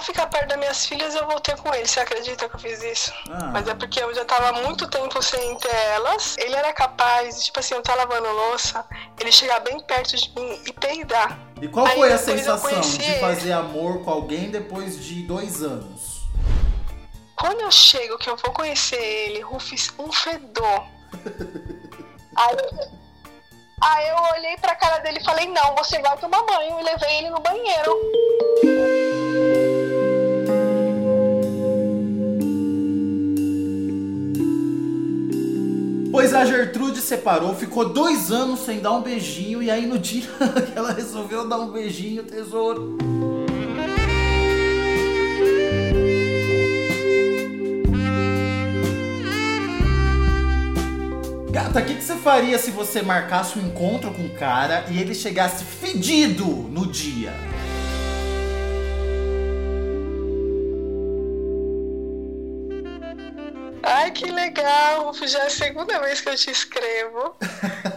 pra 0.00 0.02
ficar 0.02 0.26
perto 0.26 0.48
das 0.48 0.58
minhas 0.58 0.86
filhas, 0.86 1.14
eu 1.14 1.26
voltei 1.26 1.54
com 1.56 1.72
ele. 1.74 1.86
Você 1.86 2.00
acredita 2.00 2.48
que 2.48 2.56
eu 2.56 2.60
fiz 2.60 2.82
isso? 2.82 3.12
Ah. 3.30 3.50
Mas 3.52 3.68
é 3.68 3.74
porque 3.74 4.02
eu 4.02 4.12
já 4.14 4.24
tava 4.24 4.60
muito 4.62 4.88
tempo 4.88 5.22
sem 5.22 5.56
ter 5.58 5.74
elas. 5.74 6.36
Ele 6.38 6.54
era 6.54 6.72
capaz, 6.72 7.44
tipo 7.44 7.60
assim, 7.60 7.74
eu 7.74 7.82
tava 7.82 7.98
lavando 7.98 8.28
louça, 8.32 8.84
ele 9.18 9.30
chegar 9.30 9.60
bem 9.60 9.78
perto 9.80 10.16
de 10.16 10.32
mim 10.34 10.62
e 10.66 10.72
peidar. 10.72 11.38
E 11.60 11.68
qual 11.68 11.86
Aí 11.86 11.96
foi 11.96 12.08
a 12.08 12.12
eu 12.12 12.18
sensação 12.18 12.80
de 12.80 13.20
fazer 13.20 13.52
amor 13.52 14.02
com 14.02 14.10
alguém 14.10 14.50
depois 14.50 15.04
de 15.04 15.22
dois 15.22 15.62
anos? 15.62 16.20
Quando 17.36 17.60
eu 17.60 17.70
chego, 17.70 18.18
que 18.18 18.28
eu 18.28 18.36
vou 18.36 18.52
conhecer 18.52 19.00
ele, 19.00 19.40
Rufus, 19.40 19.92
um 19.98 20.10
fedor. 20.12 20.86
aí, 22.36 22.56
aí 23.82 24.08
eu 24.08 24.16
olhei 24.34 24.56
pra 24.58 24.74
cara 24.74 24.98
dele 24.98 25.18
e 25.20 25.24
falei, 25.24 25.46
não, 25.46 25.74
você 25.74 25.98
vai 26.00 26.16
tomar 26.18 26.42
banho. 26.42 26.80
E 26.80 26.82
levei 26.82 27.18
ele 27.18 27.30
no 27.30 27.40
banheiro. 27.40 28.99
Pois 36.20 36.34
a 36.34 36.44
Gertrude 36.44 37.00
separou, 37.00 37.54
ficou 37.54 37.88
dois 37.88 38.30
anos 38.30 38.60
sem 38.60 38.78
dar 38.78 38.92
um 38.92 39.00
beijinho, 39.00 39.62
e 39.62 39.70
aí 39.70 39.86
no 39.86 39.98
dia 39.98 40.28
que 40.70 40.78
ela 40.78 40.92
resolveu 40.92 41.48
dar 41.48 41.58
um 41.58 41.72
beijinho, 41.72 42.22
tesouro. 42.22 42.98
Gata, 51.50 51.80
o 51.80 51.84
que, 51.86 51.94
que 51.94 52.04
você 52.04 52.16
faria 52.16 52.58
se 52.58 52.70
você 52.70 53.00
marcasse 53.00 53.58
um 53.58 53.66
encontro 53.66 54.10
com 54.10 54.26
o 54.26 54.34
cara 54.34 54.84
e 54.90 55.00
ele 55.00 55.14
chegasse 55.14 55.64
fedido 55.64 56.44
no 56.44 56.86
dia? 56.86 57.32
Que 64.20 64.30
legal, 64.30 65.14
já 65.14 65.44
é 65.44 65.46
a 65.46 65.50
segunda 65.50 65.98
vez 66.00 66.20
que 66.20 66.28
eu 66.28 66.36
te 66.36 66.50
escrevo. 66.50 67.34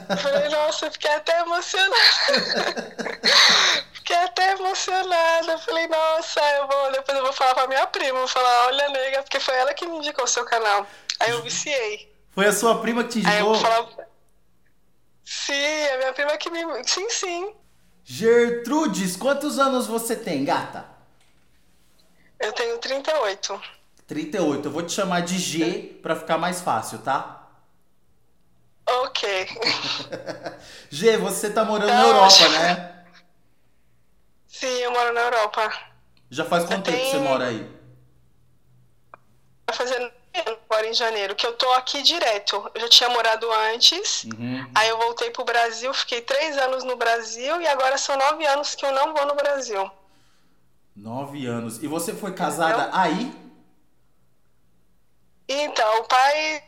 Eu 0.10 0.18
falei, 0.18 0.48
nossa, 0.48 0.90
fiquei 0.90 1.12
até 1.12 1.42
emocionada. 1.42 1.94
Fiquei 3.94 4.16
até 4.18 4.52
emocionada. 4.52 5.52
Eu 5.52 5.60
falei, 5.60 5.88
nossa, 5.88 6.40
eu 6.58 6.68
vou, 6.68 6.92
depois 6.92 7.18
eu 7.18 7.24
vou 7.24 7.34
falar 7.34 7.56
pra 7.56 7.68
minha 7.68 7.88
prima, 7.88 8.20
vou 8.20 8.28
falar, 8.28 8.68
olha, 8.68 8.90
nega, 8.90 9.24
porque 9.24 9.40
foi 9.40 9.56
ela 9.56 9.74
que 9.74 9.86
me 9.86 9.98
indicou 9.98 10.26
o 10.26 10.28
seu 10.28 10.46
canal. 10.46 10.86
Aí 11.20 11.32
eu 11.32 11.42
viciei. 11.42 12.14
Foi 12.32 12.48
a 12.48 12.54
sua 12.54 12.82
prima 12.82 13.04
que 13.04 13.22
te 13.22 13.28
Aí 13.28 13.40
eu 13.40 13.50
indicou? 13.50 13.56
vou 13.56 13.62
falar. 13.62 14.08
Sim, 15.26 15.88
a 15.94 15.98
minha 15.98 16.14
prima 16.14 16.38
que 16.38 16.50
me. 16.50 16.62
Sim, 16.86 17.10
sim. 17.10 17.56
Gertrudes, 18.04 19.16
quantos 19.16 19.58
anos 19.58 19.88
você 19.88 20.16
tem, 20.16 20.44
gata? 20.44 20.86
Eu 22.40 22.52
tenho 22.52 22.78
38. 22.78 23.62
38. 24.08 24.68
Eu 24.68 24.72
vou 24.72 24.84
te 24.84 24.92
chamar 24.92 25.22
de 25.22 25.38
G 25.38 26.00
pra 26.02 26.16
ficar 26.16 26.38
mais 26.38 26.62
fácil, 26.62 27.00
tá? 27.00 27.48
Ok. 28.86 29.48
G, 30.90 31.18
você 31.18 31.50
tá 31.50 31.64
morando 31.64 31.88
na 31.88 32.04
Europa, 32.04 32.50
né? 32.50 33.06
Sim, 34.48 34.68
eu 34.68 34.92
moro 34.92 35.14
na 35.14 35.22
Europa. 35.22 35.72
Já 36.30 36.46
faz 36.46 36.66
quanto 36.66 36.84
tempo 36.86 36.98
que 36.98 37.12
você 37.12 37.18
mora 37.20 37.48
aí? 37.48 37.70
Vai 39.68 39.76
fazer 39.76 40.14
agora 40.46 40.88
em 40.88 40.94
janeiro, 40.94 41.36
que 41.36 41.46
eu 41.46 41.54
tô 41.54 41.72
aqui 41.74 42.02
direto. 42.02 42.70
Eu 42.74 42.82
já 42.82 42.90
tinha 42.90 43.10
morado 43.10 43.52
antes. 43.74 44.26
Uhum. 44.26 44.70
Aí 44.74 44.90
eu 44.90 44.98
voltei 44.98 45.30
pro 45.32 45.46
Brasil, 45.46 45.94
fiquei 45.94 46.22
três 46.22 46.58
anos 46.58 46.84
no 46.84 46.96
Brasil 46.96 47.62
e 47.62 47.68
agora 47.68 47.98
são 47.98 48.18
nove 48.18 48.46
anos 48.46 48.76
que 48.76 48.86
eu 48.86 48.92
não 48.92 49.14
vou 49.14 49.26
no 49.26 49.36
Brasil. 49.36 49.90
Nove 50.96 51.46
anos. 51.46 51.82
E 51.82 51.88
você 51.88 52.14
foi 52.14 52.34
casada 52.34 52.90
aí? 52.94 53.32
Então, 55.62 56.00
o 56.00 56.04
pai 56.06 56.64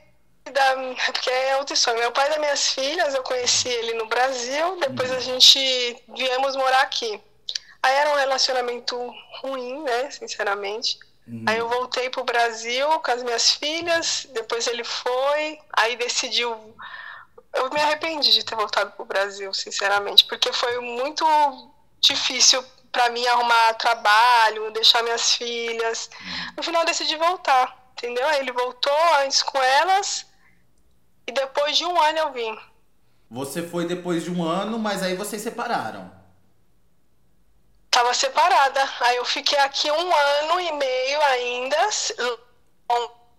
da. 0.51 0.75
Porque 1.05 1.29
é 1.29 1.57
outra 1.57 1.73
história. 1.73 1.99
Meu 1.99 2.11
pai 2.11 2.29
das 2.29 2.39
minhas 2.39 2.67
filhas, 2.69 3.13
eu 3.13 3.23
conheci 3.23 3.67
ele 3.67 3.93
no 3.93 4.07
Brasil, 4.07 4.77
depois 4.79 5.11
a 5.11 5.19
gente 5.19 6.03
viemos 6.15 6.55
morar 6.55 6.81
aqui. 6.81 7.19
Aí 7.81 7.93
era 7.95 8.09
um 8.11 8.15
relacionamento 8.15 8.97
ruim, 9.41 9.83
né? 9.83 10.09
Sinceramente. 10.11 10.97
Aí 11.47 11.57
eu 11.57 11.67
voltei 11.67 12.07
pro 12.09 12.23
Brasil 12.23 12.87
com 12.99 13.11
as 13.11 13.23
minhas 13.23 13.53
filhas, 13.53 14.27
depois 14.31 14.67
ele 14.67 14.83
foi, 14.83 15.59
aí 15.73 15.95
decidiu. 15.95 16.75
Eu 17.53 17.69
me 17.71 17.81
arrependi 17.81 18.31
de 18.31 18.43
ter 18.43 18.55
voltado 18.55 18.91
pro 18.91 19.05
Brasil, 19.05 19.51
sinceramente, 19.51 20.25
porque 20.25 20.53
foi 20.53 20.79
muito 20.79 21.25
difícil 21.99 22.63
para 22.91 23.09
mim 23.09 23.25
arrumar 23.25 23.73
trabalho, 23.73 24.71
deixar 24.71 25.01
minhas 25.01 25.33
filhas. 25.33 26.11
No 26.55 26.61
final 26.61 26.85
decidi 26.85 27.15
voltar, 27.15 27.75
entendeu? 27.97 28.27
Aí 28.27 28.39
ele 28.39 28.51
voltou 28.51 28.93
antes 29.23 29.41
com 29.41 29.61
elas 29.61 30.25
e 31.25 31.31
depois 31.31 31.77
de 31.77 31.85
um 31.85 31.99
ano 32.01 32.17
eu 32.19 32.31
vim. 32.33 32.59
Você 33.31 33.63
foi 33.63 33.85
depois 33.87 34.23
de 34.23 34.31
um 34.31 34.43
ano, 34.43 34.77
mas 34.77 35.01
aí 35.01 35.15
vocês 35.15 35.41
separaram. 35.41 36.11
Tava 37.89 38.13
separada. 38.13 38.87
Aí 38.99 39.15
eu 39.15 39.25
fiquei 39.25 39.57
aqui 39.59 39.89
um 39.89 40.15
ano 40.15 40.59
e 40.59 40.71
meio 40.73 41.21
ainda. 41.21 41.77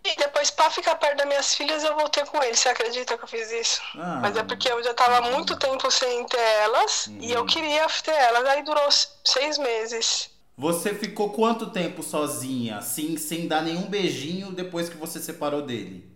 E 0.05 0.17
depois, 0.17 0.50
pra 0.50 0.71
ficar 0.71 0.97
perto 0.97 1.19
das 1.19 1.27
minhas 1.27 1.55
filhas, 1.55 1.84
eu 1.84 1.94
voltei 1.94 2.25
com 2.25 2.43
ele. 2.43 2.56
Você 2.56 2.69
acredita 2.69 3.19
que 3.19 3.25
eu 3.25 3.28
fiz 3.28 3.50
isso? 3.50 3.83
Ah. 3.97 4.21
Mas 4.23 4.37
é 4.37 4.43
porque 4.43 4.71
eu 4.71 4.83
já 4.83 4.94
tava 4.94 5.21
muito 5.31 5.56
tempo 5.59 5.91
sem 5.91 6.25
ter 6.27 6.38
elas 6.38 7.09
e 7.21 7.33
eu 7.33 7.44
queria 7.44 7.87
ter 8.03 8.12
elas. 8.12 8.44
Aí 8.47 8.62
durou 8.62 8.88
seis 9.25 9.59
meses. 9.59 10.31
Você 10.56 10.94
ficou 10.94 11.31
quanto 11.34 11.71
tempo 11.71 12.03
sozinha, 12.03 12.78
assim, 12.78 13.19
sem 13.19 13.47
dar 13.47 13.62
nenhum 13.62 13.91
beijinho 13.91 14.53
depois 14.53 14.89
que 14.89 14.97
você 14.97 15.21
separou 15.21 15.62
dele? 15.62 16.11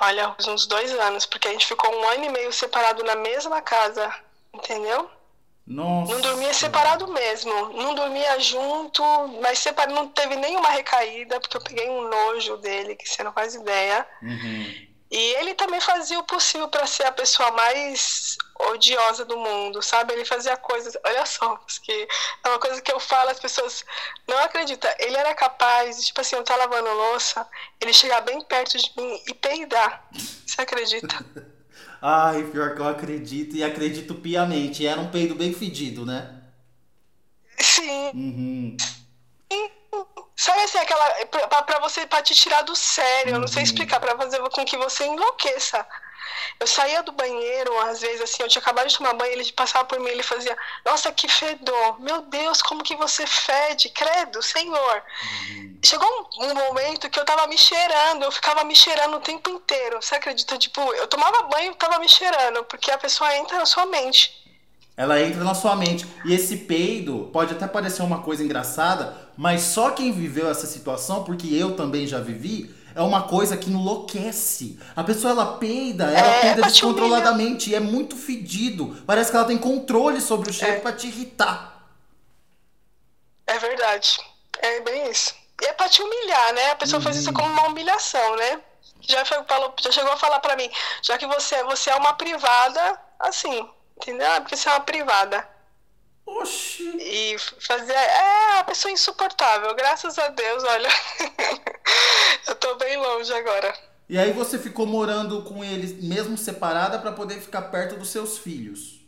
Olha, 0.00 0.34
uns 0.48 0.66
dois 0.66 0.92
anos, 0.92 1.24
porque 1.26 1.46
a 1.46 1.52
gente 1.52 1.66
ficou 1.66 1.94
um 1.94 2.08
ano 2.08 2.24
e 2.24 2.28
meio 2.28 2.52
separado 2.52 3.04
na 3.04 3.14
mesma 3.14 3.62
casa, 3.62 4.12
entendeu? 4.52 5.08
Nossa. 5.64 6.12
Não 6.12 6.20
dormia 6.20 6.52
separado 6.52 7.06
mesmo. 7.06 7.52
Não 7.68 7.94
dormia 7.94 8.40
junto, 8.40 9.02
mas 9.40 9.60
separado 9.60 9.94
não 9.94 10.08
teve 10.08 10.34
nenhuma 10.34 10.70
recaída, 10.70 11.38
porque 11.38 11.56
eu 11.56 11.62
peguei 11.62 11.88
um 11.88 12.08
nojo 12.08 12.56
dele, 12.56 12.96
que 12.96 13.08
você 13.08 13.22
não 13.22 13.32
faz 13.32 13.54
ideia. 13.54 14.04
Uhum. 14.20 14.91
E 15.12 15.34
ele 15.34 15.52
também 15.52 15.78
fazia 15.78 16.18
o 16.18 16.24
possível 16.24 16.68
para 16.68 16.86
ser 16.86 17.04
a 17.04 17.12
pessoa 17.12 17.50
mais 17.50 18.38
odiosa 18.70 19.26
do 19.26 19.36
mundo, 19.36 19.82
sabe? 19.82 20.14
Ele 20.14 20.24
fazia 20.24 20.56
coisas, 20.56 20.96
olha 21.04 21.26
só, 21.26 21.54
que 21.82 22.08
é 22.42 22.48
uma 22.48 22.58
coisa 22.58 22.80
que 22.80 22.90
eu 22.90 22.98
falo, 22.98 23.28
as 23.28 23.38
pessoas 23.38 23.84
não 24.26 24.38
acreditam. 24.38 24.90
Ele 24.98 25.14
era 25.14 25.34
capaz, 25.34 26.06
tipo 26.06 26.18
assim, 26.18 26.34
eu 26.34 26.42
tá 26.42 26.56
lavando 26.56 26.88
louça, 26.88 27.46
ele 27.78 27.92
chegar 27.92 28.22
bem 28.22 28.40
perto 28.40 28.78
de 28.78 28.90
mim 28.96 29.20
e 29.28 29.34
peidar. 29.34 30.02
Você 30.46 30.62
acredita? 30.62 31.22
Ai, 32.00 32.44
pior 32.44 32.74
que 32.74 32.80
eu 32.80 32.88
acredito 32.88 33.54
e 33.54 33.62
acredito 33.62 34.14
piamente. 34.14 34.86
Era 34.86 34.98
um 34.98 35.10
peido 35.10 35.34
bem 35.34 35.52
fedido, 35.52 36.06
né? 36.06 36.40
Sim. 37.60 38.10
Uhum. 38.14 38.76
Sabe 40.36 40.62
assim, 40.62 40.78
aquela. 40.78 41.10
Pra, 41.26 41.62
pra 41.62 41.78
você, 41.80 42.06
pra 42.06 42.22
te 42.22 42.34
tirar 42.34 42.62
do 42.62 42.74
sério, 42.74 43.34
eu 43.34 43.40
não 43.40 43.48
sei 43.48 43.62
explicar, 43.62 44.00
pra 44.00 44.16
fazer 44.16 44.38
com 44.50 44.64
que 44.64 44.76
você 44.76 45.04
enlouqueça. 45.04 45.86
Eu 46.58 46.66
saía 46.66 47.02
do 47.02 47.12
banheiro, 47.12 47.76
às 47.80 48.00
vezes, 48.00 48.20
assim, 48.22 48.42
eu 48.42 48.48
tinha 48.48 48.62
acabado 48.62 48.88
de 48.88 48.96
tomar 48.96 49.12
banho, 49.14 49.32
ele 49.32 49.52
passava 49.52 49.84
por 49.84 49.98
mim, 49.98 50.08
ele 50.08 50.22
fazia, 50.22 50.56
nossa, 50.84 51.10
que 51.12 51.28
fedor, 51.28 52.00
meu 52.00 52.22
Deus, 52.22 52.62
como 52.62 52.82
que 52.82 52.94
você 52.96 53.26
fede, 53.26 53.90
credo, 53.90 54.40
Senhor. 54.42 55.02
Chegou 55.84 56.08
um, 56.38 56.46
um 56.46 56.54
momento 56.54 57.10
que 57.10 57.18
eu 57.18 57.24
tava 57.24 57.46
me 57.48 57.58
cheirando, 57.58 58.22
eu 58.22 58.32
ficava 58.32 58.64
me 58.64 58.74
cheirando 58.74 59.16
o 59.16 59.20
tempo 59.20 59.50
inteiro, 59.50 60.00
você 60.00 60.14
acredita? 60.14 60.56
Tipo, 60.56 60.80
eu 60.94 61.08
tomava 61.08 61.42
banho 61.42 61.72
e 61.72 61.74
tava 61.74 61.98
me 61.98 62.08
cheirando, 62.08 62.64
porque 62.64 62.90
a 62.90 62.98
pessoa 62.98 63.34
entra 63.36 63.58
na 63.58 63.66
sua 63.66 63.86
mente. 63.86 64.41
Ela 64.96 65.20
entra 65.20 65.42
na 65.42 65.54
sua 65.54 65.74
mente. 65.74 66.06
E 66.24 66.34
esse 66.34 66.56
peido 66.58 67.30
pode 67.32 67.54
até 67.54 67.66
parecer 67.66 68.02
uma 68.02 68.20
coisa 68.22 68.44
engraçada, 68.44 69.16
mas 69.36 69.62
só 69.62 69.90
quem 69.90 70.12
viveu 70.12 70.50
essa 70.50 70.66
situação, 70.66 71.24
porque 71.24 71.46
eu 71.54 71.74
também 71.76 72.06
já 72.06 72.18
vivi, 72.20 72.74
é 72.94 73.00
uma 73.00 73.22
coisa 73.22 73.56
que 73.56 73.70
enlouquece. 73.70 74.78
A 74.94 75.02
pessoa 75.02 75.30
ela 75.32 75.56
peida, 75.56 76.04
ela 76.04 76.18
É, 76.28 76.40
peida 76.42 76.62
te 76.62 76.68
descontroladamente 76.72 77.70
e 77.70 77.74
é 77.74 77.80
muito 77.80 78.16
fedido. 78.16 79.02
Parece 79.06 79.30
que 79.30 79.36
ela 79.36 79.46
tem 79.46 79.56
controle 79.56 80.20
sobre 80.20 80.50
o 80.50 80.52
cheiro 80.52 80.76
É. 80.76 80.80
pra 80.80 80.92
te 80.92 81.06
irritar. 81.06 81.70
É 83.46 83.58
verdade. 83.58 84.18
É 84.58 84.80
bem 84.80 85.10
isso. 85.10 85.34
E 85.60 85.64
é 85.66 85.72
pra 85.72 85.88
te 85.88 86.02
humilhar, 86.02 86.52
né? 86.54 86.70
A 86.72 86.76
pessoa 86.76 87.00
faz 87.00 87.16
isso 87.16 87.32
como 87.32 87.48
uma 87.48 87.66
humilhação, 87.68 88.36
né? 88.36 88.60
Já, 89.00 89.24
fe- 89.24 89.42
falou, 89.48 89.74
já 89.80 89.90
chegou 89.90 90.12
a 90.12 90.16
falar 90.16 90.38
pra 90.40 90.54
mim, 90.56 90.70
já 91.02 91.18
que 91.18 91.26
você, 91.26 91.62
você 91.64 91.90
é 91.90 91.96
uma 91.96 92.12
privada, 92.14 93.00
assim, 93.18 93.68
entendeu? 93.96 94.26
É 94.32 94.40
porque 94.40 94.56
você 94.56 94.68
é 94.68 94.72
uma 94.72 94.80
privada. 94.80 95.48
Oxi. 96.24 96.96
E 97.00 97.36
fazer. 97.60 97.92
É, 97.92 98.58
a 98.58 98.64
pessoa 98.64 98.92
insuportável. 98.92 99.74
Graças 99.74 100.18
a 100.18 100.28
Deus, 100.28 100.64
olha. 100.64 100.88
eu 102.46 102.54
tô 102.54 102.76
bem 102.76 102.96
longe 102.96 103.32
agora. 103.32 103.74
E 104.08 104.18
aí 104.18 104.32
você 104.32 104.58
ficou 104.58 104.86
morando 104.86 105.42
com 105.42 105.64
ele 105.64 105.86
mesmo 106.02 106.36
separada 106.36 106.98
pra 106.98 107.12
poder 107.12 107.40
ficar 107.40 107.62
perto 107.62 107.96
dos 107.96 108.10
seus 108.10 108.38
filhos. 108.38 109.00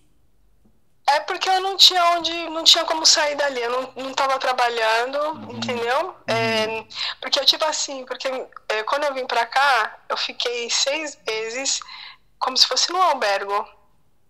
É, 1.06 1.16
É 1.16 1.20
porque 1.20 1.48
eu 1.48 1.60
não 1.60 1.76
tinha 1.76 2.02
onde, 2.16 2.32
não 2.50 2.64
tinha 2.64 2.84
como 2.84 3.04
sair 3.06 3.36
dali. 3.36 3.60
Eu 3.60 3.70
não, 3.70 4.04
não 4.04 4.14
tava 4.14 4.38
trabalhando, 4.38 5.18
uhum. 5.18 5.56
entendeu? 5.56 6.06
Uhum. 6.08 6.14
É, 6.26 6.86
porque 7.20 7.38
eu, 7.38 7.44
tipo 7.44 7.64
assim, 7.64 8.04
porque 8.06 8.28
é, 8.68 8.82
quando 8.84 9.04
eu 9.04 9.14
vim 9.14 9.26
pra 9.26 9.46
cá, 9.46 9.98
eu 10.08 10.16
fiquei 10.16 10.68
seis 10.70 11.18
meses 11.26 11.80
como 12.38 12.56
se 12.56 12.66
fosse 12.66 12.90
num 12.92 13.02
albergo. 13.02 13.66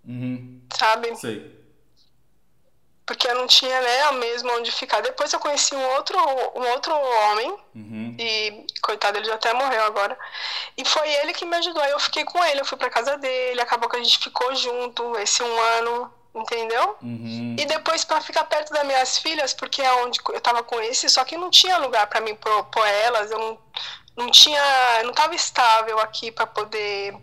Uhum. 0.07 0.61
Sabe? 0.77 1.15
Sei. 1.17 1.55
Porque 3.07 3.29
eu 3.29 3.35
não 3.35 3.47
tinha, 3.47 3.81
né, 3.83 4.13
mesmo 4.13 4.51
onde 4.53 4.73
ficar. 4.73 5.03
Depois 5.03 5.33
eu 5.33 5.39
conheci 5.39 5.75
um 5.75 5.89
outro, 5.95 6.19
um 6.19 6.67
outro 6.71 6.95
homem, 6.95 7.55
uhum. 7.75 8.17
e 8.19 8.67
coitado, 8.81 9.19
ele 9.19 9.27
já 9.27 9.35
até 9.35 9.53
morreu 9.53 9.85
agora. 9.85 10.19
E 10.77 10.85
foi 10.87 11.07
ele 11.17 11.35
que 11.35 11.45
me 11.45 11.55
ajudou. 11.57 11.83
Aí 11.83 11.91
eu 11.91 12.01
fiquei 12.01 12.25
com 12.25 12.43
ele, 12.45 12.61
eu 12.61 12.65
fui 12.65 12.79
pra 12.79 12.89
casa 12.89 13.19
dele, 13.19 13.61
acabou 13.61 13.91
que 13.91 13.97
a 13.97 14.03
gente 14.03 14.19
ficou 14.19 14.55
junto 14.55 15.19
esse 15.19 15.43
um 15.43 15.61
ano 15.79 16.13
entendeu? 16.35 16.97
Uhum. 17.01 17.55
E 17.59 17.65
depois 17.65 18.05
para 18.05 18.21
ficar 18.21 18.45
perto 18.45 18.73
das 18.73 18.85
minhas 18.85 19.19
filhas, 19.19 19.55
porque 19.55 19.81
é 19.81 19.93
onde 20.05 20.19
eu 20.33 20.41
tava 20.41 20.63
com 20.63 20.81
esse, 20.81 21.09
só 21.09 21.25
que 21.25 21.37
não 21.37 21.49
tinha 21.49 21.79
lugar 21.79 22.07
para 22.09 22.21
mim 22.21 22.35
propor 22.35 22.87
elas, 22.87 23.31
eu 23.31 23.39
não, 23.39 23.59
não 24.17 24.31
tinha, 24.31 25.03
não 25.05 25.13
tava 25.13 25.35
estável 25.35 25.99
aqui 26.01 26.33
para 26.33 26.47
poder 26.47 27.15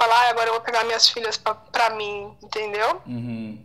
falar, 0.00 0.28
ah, 0.28 0.30
agora 0.30 0.48
eu 0.48 0.52
vou 0.54 0.62
pegar 0.62 0.84
minhas 0.84 1.08
filhas 1.08 1.36
para 1.36 1.90
mim, 1.90 2.34
entendeu? 2.42 3.02
Uhum. 3.06 3.58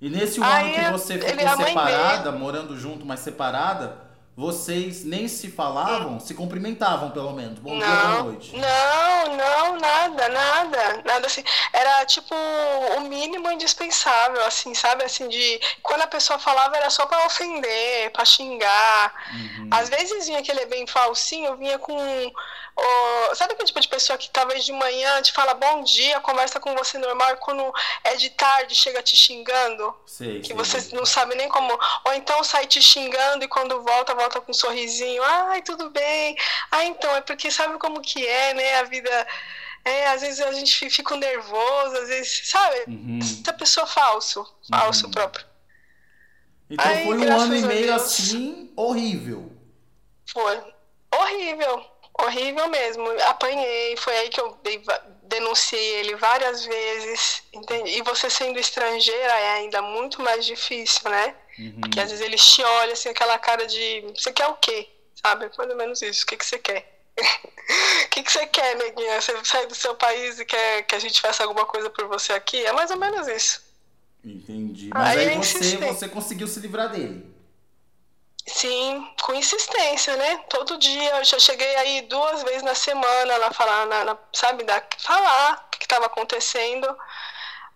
E 0.00 0.10
nesse 0.10 0.40
um 0.40 0.44
ano 0.44 0.72
que 0.72 0.90
você 0.90 1.18
ficou 1.18 1.56
separada, 1.66 2.32
morando 2.32 2.76
junto, 2.76 3.06
mas 3.06 3.20
separada, 3.20 3.96
vocês 4.36 5.04
nem 5.04 5.28
se 5.28 5.48
falavam, 5.48 6.18
se 6.18 6.34
cumprimentavam 6.34 7.12
pelo 7.12 7.32
menos. 7.32 7.60
Bom 7.60 7.76
não, 7.76 7.86
dia, 7.86 7.96
boa 7.96 8.22
noite. 8.24 8.56
Não, 8.56 9.13
não, 9.28 9.76
nada, 9.76 10.28
nada. 10.28 11.02
Nada 11.04 11.26
assim. 11.26 11.44
Era 11.72 12.04
tipo 12.06 12.34
o 12.96 13.00
mínimo 13.00 13.50
indispensável, 13.50 14.44
assim, 14.44 14.74
sabe? 14.74 15.04
Assim, 15.04 15.28
de. 15.28 15.60
Quando 15.82 16.02
a 16.02 16.06
pessoa 16.06 16.38
falava 16.38 16.76
era 16.76 16.90
só 16.90 17.06
pra 17.06 17.26
ofender, 17.26 18.10
pra 18.10 18.24
xingar. 18.24 19.14
Uhum. 19.32 19.68
Às 19.70 19.88
vezes 19.88 20.26
vinha 20.26 20.38
aquele 20.38 20.66
bem 20.66 20.86
falsinho, 20.86 21.56
vinha 21.56 21.78
com 21.78 21.94
Oh, 22.76 23.34
sabe 23.36 23.52
aquele 23.52 23.68
tipo 23.68 23.80
de 23.80 23.86
pessoa 23.86 24.18
que 24.18 24.28
talvez 24.30 24.64
de 24.64 24.72
manhã 24.72 25.22
te 25.22 25.32
fala 25.32 25.54
bom 25.54 25.84
dia, 25.84 26.18
conversa 26.18 26.58
com 26.58 26.74
você 26.74 26.98
normal 26.98 27.34
e 27.34 27.36
quando 27.36 27.72
é 28.02 28.16
de 28.16 28.30
tarde 28.30 28.74
chega 28.74 29.00
te 29.00 29.16
xingando? 29.16 29.94
Sei, 30.04 30.40
que 30.40 30.48
sei, 30.48 30.56
você 30.56 30.80
sei. 30.80 30.98
não 30.98 31.06
sabe 31.06 31.36
nem 31.36 31.48
como. 31.48 31.78
Ou 32.04 32.14
então 32.14 32.42
sai 32.42 32.66
te 32.66 32.82
xingando 32.82 33.44
e 33.44 33.48
quando 33.48 33.80
volta, 33.82 34.12
volta 34.14 34.40
com 34.40 34.50
um 34.50 34.54
sorrisinho. 34.54 35.22
Ai, 35.22 35.62
tudo 35.62 35.88
bem. 35.90 36.36
Ah, 36.68 36.84
então, 36.84 37.14
é 37.14 37.20
porque 37.20 37.48
sabe 37.48 37.78
como 37.78 38.00
que 38.00 38.26
é, 38.26 38.54
né? 38.54 38.74
A 38.80 38.82
vida. 38.82 39.10
É, 39.84 40.06
às 40.08 40.22
vezes 40.22 40.40
a 40.40 40.50
gente 40.52 40.88
fica 40.88 41.14
nervoso, 41.16 41.96
às 41.98 42.08
vezes, 42.08 42.42
sabe? 42.48 42.84
Uhum. 42.88 43.18
Essa 43.20 43.52
pessoa 43.52 43.86
falso, 43.86 44.46
falso 44.70 45.06
Uhum. 45.06 45.10
próprio. 45.12 45.44
Então 46.70 46.86
Ai, 46.86 47.04
foi 47.04 47.18
um 47.18 47.38
ano 47.40 47.54
e 47.56 47.62
a 47.62 47.66
meio 47.66 47.86
Deus. 47.88 48.02
assim 48.02 48.72
horrível. 48.74 49.52
Foi 50.26 50.62
horrível, 51.14 51.84
horrível 52.22 52.68
mesmo. 52.68 53.06
Apanhei, 53.28 53.94
foi 53.98 54.16
aí 54.16 54.28
que 54.30 54.40
eu 54.40 54.58
denunciei 55.24 55.96
ele 55.96 56.16
várias 56.16 56.64
vezes, 56.64 57.42
entende? 57.52 57.90
E 57.90 58.02
você 58.02 58.30
sendo 58.30 58.58
estrangeira 58.58 59.32
é 59.38 59.50
ainda 59.56 59.82
muito 59.82 60.22
mais 60.22 60.46
difícil, 60.46 61.10
né? 61.10 61.34
Uhum. 61.58 61.80
Porque 61.82 62.00
às 62.00 62.10
vezes 62.10 62.24
eles 62.24 62.44
te 62.44 62.62
olham 62.62 62.92
assim, 62.94 63.10
aquela 63.10 63.38
cara 63.38 63.66
de 63.66 64.00
você 64.16 64.32
quer 64.32 64.46
o 64.48 64.54
quê? 64.54 64.88
Sabe? 65.22 65.50
Mais 65.56 65.70
ou 65.70 65.76
menos 65.76 66.00
isso. 66.02 66.24
O 66.24 66.26
que, 66.26 66.36
que 66.38 66.46
você 66.46 66.58
quer? 66.58 66.93
O 67.16 68.08
que, 68.10 68.22
que 68.22 68.32
você 68.32 68.46
quer, 68.46 68.76
neguinha? 68.76 69.20
Você 69.20 69.32
sai 69.44 69.66
do 69.66 69.74
seu 69.74 69.94
país 69.94 70.38
e 70.38 70.44
quer 70.44 70.82
que 70.82 70.94
a 70.94 70.98
gente 70.98 71.20
faça 71.20 71.42
alguma 71.42 71.64
coisa 71.66 71.88
por 71.90 72.06
você 72.08 72.32
aqui? 72.32 72.64
É 72.64 72.72
mais 72.72 72.90
ou 72.90 72.96
menos 72.96 73.26
isso. 73.28 73.62
Entendi. 74.24 74.90
Mas 74.92 75.16
Aí 75.16 75.28
aí 75.28 75.34
eu 75.36 75.42
você, 75.42 75.76
você 75.76 76.08
conseguiu 76.08 76.46
se 76.46 76.58
livrar 76.60 76.88
dele. 76.90 77.32
Sim, 78.46 79.08
com 79.22 79.32
insistência, 79.34 80.16
né? 80.16 80.36
Todo 80.50 80.76
dia, 80.78 81.16
eu 81.16 81.24
já 81.24 81.38
cheguei 81.38 81.76
aí 81.76 82.02
duas 82.02 82.42
vezes 82.42 82.62
na 82.62 82.74
semana 82.74 83.36
lá 83.38 83.50
falar, 83.52 83.86
na, 83.86 84.04
na- 84.04 84.18
sabe, 84.34 84.64
da, 84.64 84.82
falar 84.98 85.64
o 85.66 85.70
que 85.78 85.84
estava 85.84 86.06
acontecendo. 86.06 86.86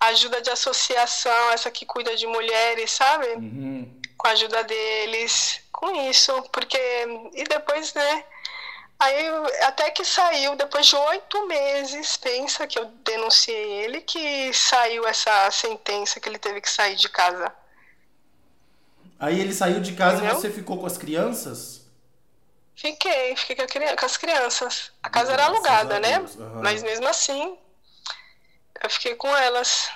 Ajuda 0.01 0.41
de 0.43 0.51
associação, 0.51 1.51
essa 1.53 1.71
que 1.71 1.87
cuida 1.87 2.15
de 2.15 2.27
mulheres, 2.27 2.91
sabe? 2.93 3.27
Uhum. 3.29 4.01
Com 4.17 4.29
a 4.29 4.31
ajuda 4.33 4.63
deles, 4.63 5.61
com 5.73 5.91
isso, 6.11 6.33
porque. 6.53 6.79
E 7.35 7.45
depois, 7.45 7.95
né? 7.95 8.25
Aí 9.01 9.27
até 9.63 9.91
que 9.93 10.05
saiu, 10.05 10.57
depois 10.57 10.87
de 10.87 10.97
oito 10.97 11.47
meses, 11.47 12.17
pensa 12.17 12.67
que 12.67 12.79
eu 12.79 12.87
denunciei 13.05 13.85
ele, 13.85 14.01
que 14.01 14.53
saiu 14.53 15.07
essa 15.07 15.51
sentença 15.53 16.19
que 16.19 16.29
ele 16.29 16.39
teve 16.39 16.61
que 16.61 16.69
sair 16.69 16.97
de 16.97 17.09
casa. 17.09 17.55
Aí 19.21 19.41
ele 19.41 19.55
saiu 19.55 19.81
de 19.81 19.93
casa 19.95 20.19
Entendeu? 20.19 20.37
e 20.37 20.41
você 20.41 20.51
ficou 20.51 20.79
com 20.79 20.87
as 20.87 20.99
crianças? 20.99 21.87
Fiquei, 22.75 23.37
fiquei 23.37 23.57
com, 23.57 24.07
as 24.07 24.17
crianças. 24.17 24.93
A 25.03 25.11
casa 25.11 25.33
era 25.33 25.49
Graças 25.49 25.55
alugada, 25.55 26.01
né? 26.01 26.17
Aham. 26.19 26.63
Mas 26.63 26.83
mesmo 26.83 27.09
assim, 27.09 27.59
eu 28.83 28.91
fiquei 28.91 29.17
com 29.17 29.29
elas. 29.37 29.91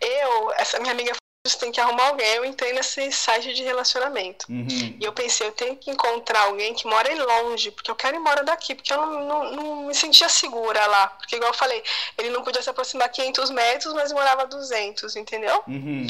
Eu, 0.00 0.52
essa 0.52 0.78
minha 0.78 0.92
amiga 0.92 1.17
você 1.48 1.58
tem 1.58 1.72
que 1.72 1.80
arrumar 1.80 2.08
alguém. 2.08 2.26
Eu 2.34 2.44
entrei 2.44 2.72
nesse 2.72 3.10
site 3.10 3.54
de 3.54 3.62
relacionamento. 3.62 4.46
Uhum. 4.48 4.96
E 5.00 5.04
eu 5.04 5.12
pensei, 5.12 5.46
eu 5.46 5.52
tenho 5.52 5.76
que 5.76 5.90
encontrar 5.90 6.42
alguém 6.42 6.74
que 6.74 6.86
mora 6.86 7.08
longe, 7.18 7.70
porque 7.70 7.90
eu 7.90 7.96
quero 7.96 8.16
ir 8.16 8.20
embora 8.20 8.44
daqui, 8.44 8.74
porque 8.74 8.92
eu 8.92 8.98
não, 8.98 9.24
não, 9.24 9.52
não 9.52 9.86
me 9.86 9.94
sentia 9.94 10.28
segura 10.28 10.84
lá. 10.86 11.08
Porque, 11.08 11.36
igual 11.36 11.50
eu 11.50 11.56
falei, 11.56 11.82
ele 12.16 12.30
não 12.30 12.42
podia 12.42 12.62
se 12.62 12.70
aproximar 12.70 13.08
500 13.08 13.50
metros, 13.50 13.92
mas 13.94 14.12
morava 14.12 14.46
200, 14.46 15.16
entendeu? 15.16 15.62
Uhum. 15.66 16.06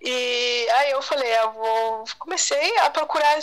E 0.00 0.68
aí 0.70 0.90
eu 0.90 1.02
falei, 1.02 1.32
eu 1.38 1.52
vou. 1.52 2.04
Comecei 2.18 2.78
a 2.78 2.90
procurar 2.90 3.38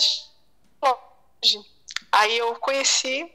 longe. 0.81 1.65
Aí 2.11 2.37
eu 2.37 2.55
conheci. 2.55 3.31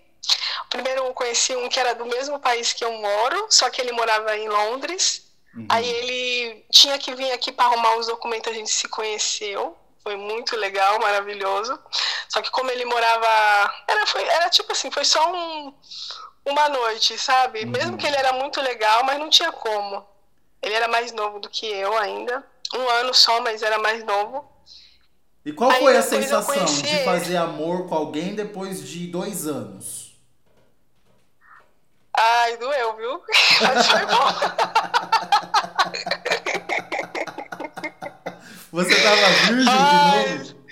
Primeiro 0.69 1.05
eu 1.05 1.15
conheci 1.15 1.55
um 1.55 1.69
que 1.69 1.79
era 1.79 1.95
do 1.95 2.05
mesmo 2.07 2.39
país 2.41 2.73
que 2.73 2.85
eu 2.85 2.93
moro, 2.93 3.47
só 3.49 3.71
que 3.71 3.81
ele 3.81 3.93
morava 3.93 4.37
em 4.37 4.49
Londres. 4.49 5.26
Uhum. 5.57 5.67
Aí 5.71 5.89
ele 5.89 6.67
tinha 6.71 6.99
que 6.99 7.15
vir 7.15 7.33
aqui 7.33 7.51
para 7.51 7.65
arrumar 7.65 7.97
os 7.97 8.07
documentos, 8.07 8.53
a 8.53 8.55
gente 8.55 8.71
se 8.71 8.87
conheceu. 8.89 9.77
Foi 10.03 10.15
muito 10.17 10.55
legal, 10.57 11.01
maravilhoso. 11.01 11.79
Só 12.29 12.43
que 12.43 12.51
como 12.51 12.71
ele 12.71 12.85
morava. 12.85 13.75
Era, 13.89 14.07
foi, 14.07 14.23
era 14.23 14.51
tipo 14.51 14.71
assim, 14.71 14.91
foi 14.91 15.05
só 15.05 15.33
um, 15.33 15.75
uma 16.45 16.69
noite, 16.69 17.19
sabe? 17.19 17.65
Uhum. 17.65 17.71
Mesmo 17.71 17.97
que 17.97 18.07
ele 18.07 18.17
era 18.17 18.33
muito 18.35 18.61
legal, 18.61 19.03
mas 19.05 19.19
não 19.19 19.31
tinha 19.31 19.51
como. 19.51 20.07
Ele 20.63 20.75
era 20.75 20.89
mais 20.89 21.13
novo 21.13 21.41
do 21.41 21.49
que 21.49 21.67
eu 21.67 21.97
ainda. 21.97 22.45
Um 22.75 22.89
ano 22.89 23.15
só, 23.15 23.41
mas 23.41 23.63
era 23.63 23.79
mais 23.79 24.05
novo. 24.05 24.45
E 25.45 25.53
qual 25.53 25.71
Aí 25.71 25.79
foi 25.79 25.97
a 25.97 26.03
sensação 26.03 26.65
de 26.65 27.05
fazer 27.05 27.37
amor 27.37 27.89
com 27.89 27.95
alguém 27.95 28.35
depois 28.35 28.87
de 28.87 29.07
dois 29.07 29.47
anos? 29.47 30.07
Ai, 32.17 32.57
doeu, 32.57 32.97
viu? 32.97 33.23
Mas 33.61 33.87
foi 33.87 34.07
bom. 34.07 34.27
Você 38.77 38.95
tava 38.95 39.27
virgem 39.49 39.73
Ai. 39.73 40.25
de 40.25 40.39
novo? 40.39 40.67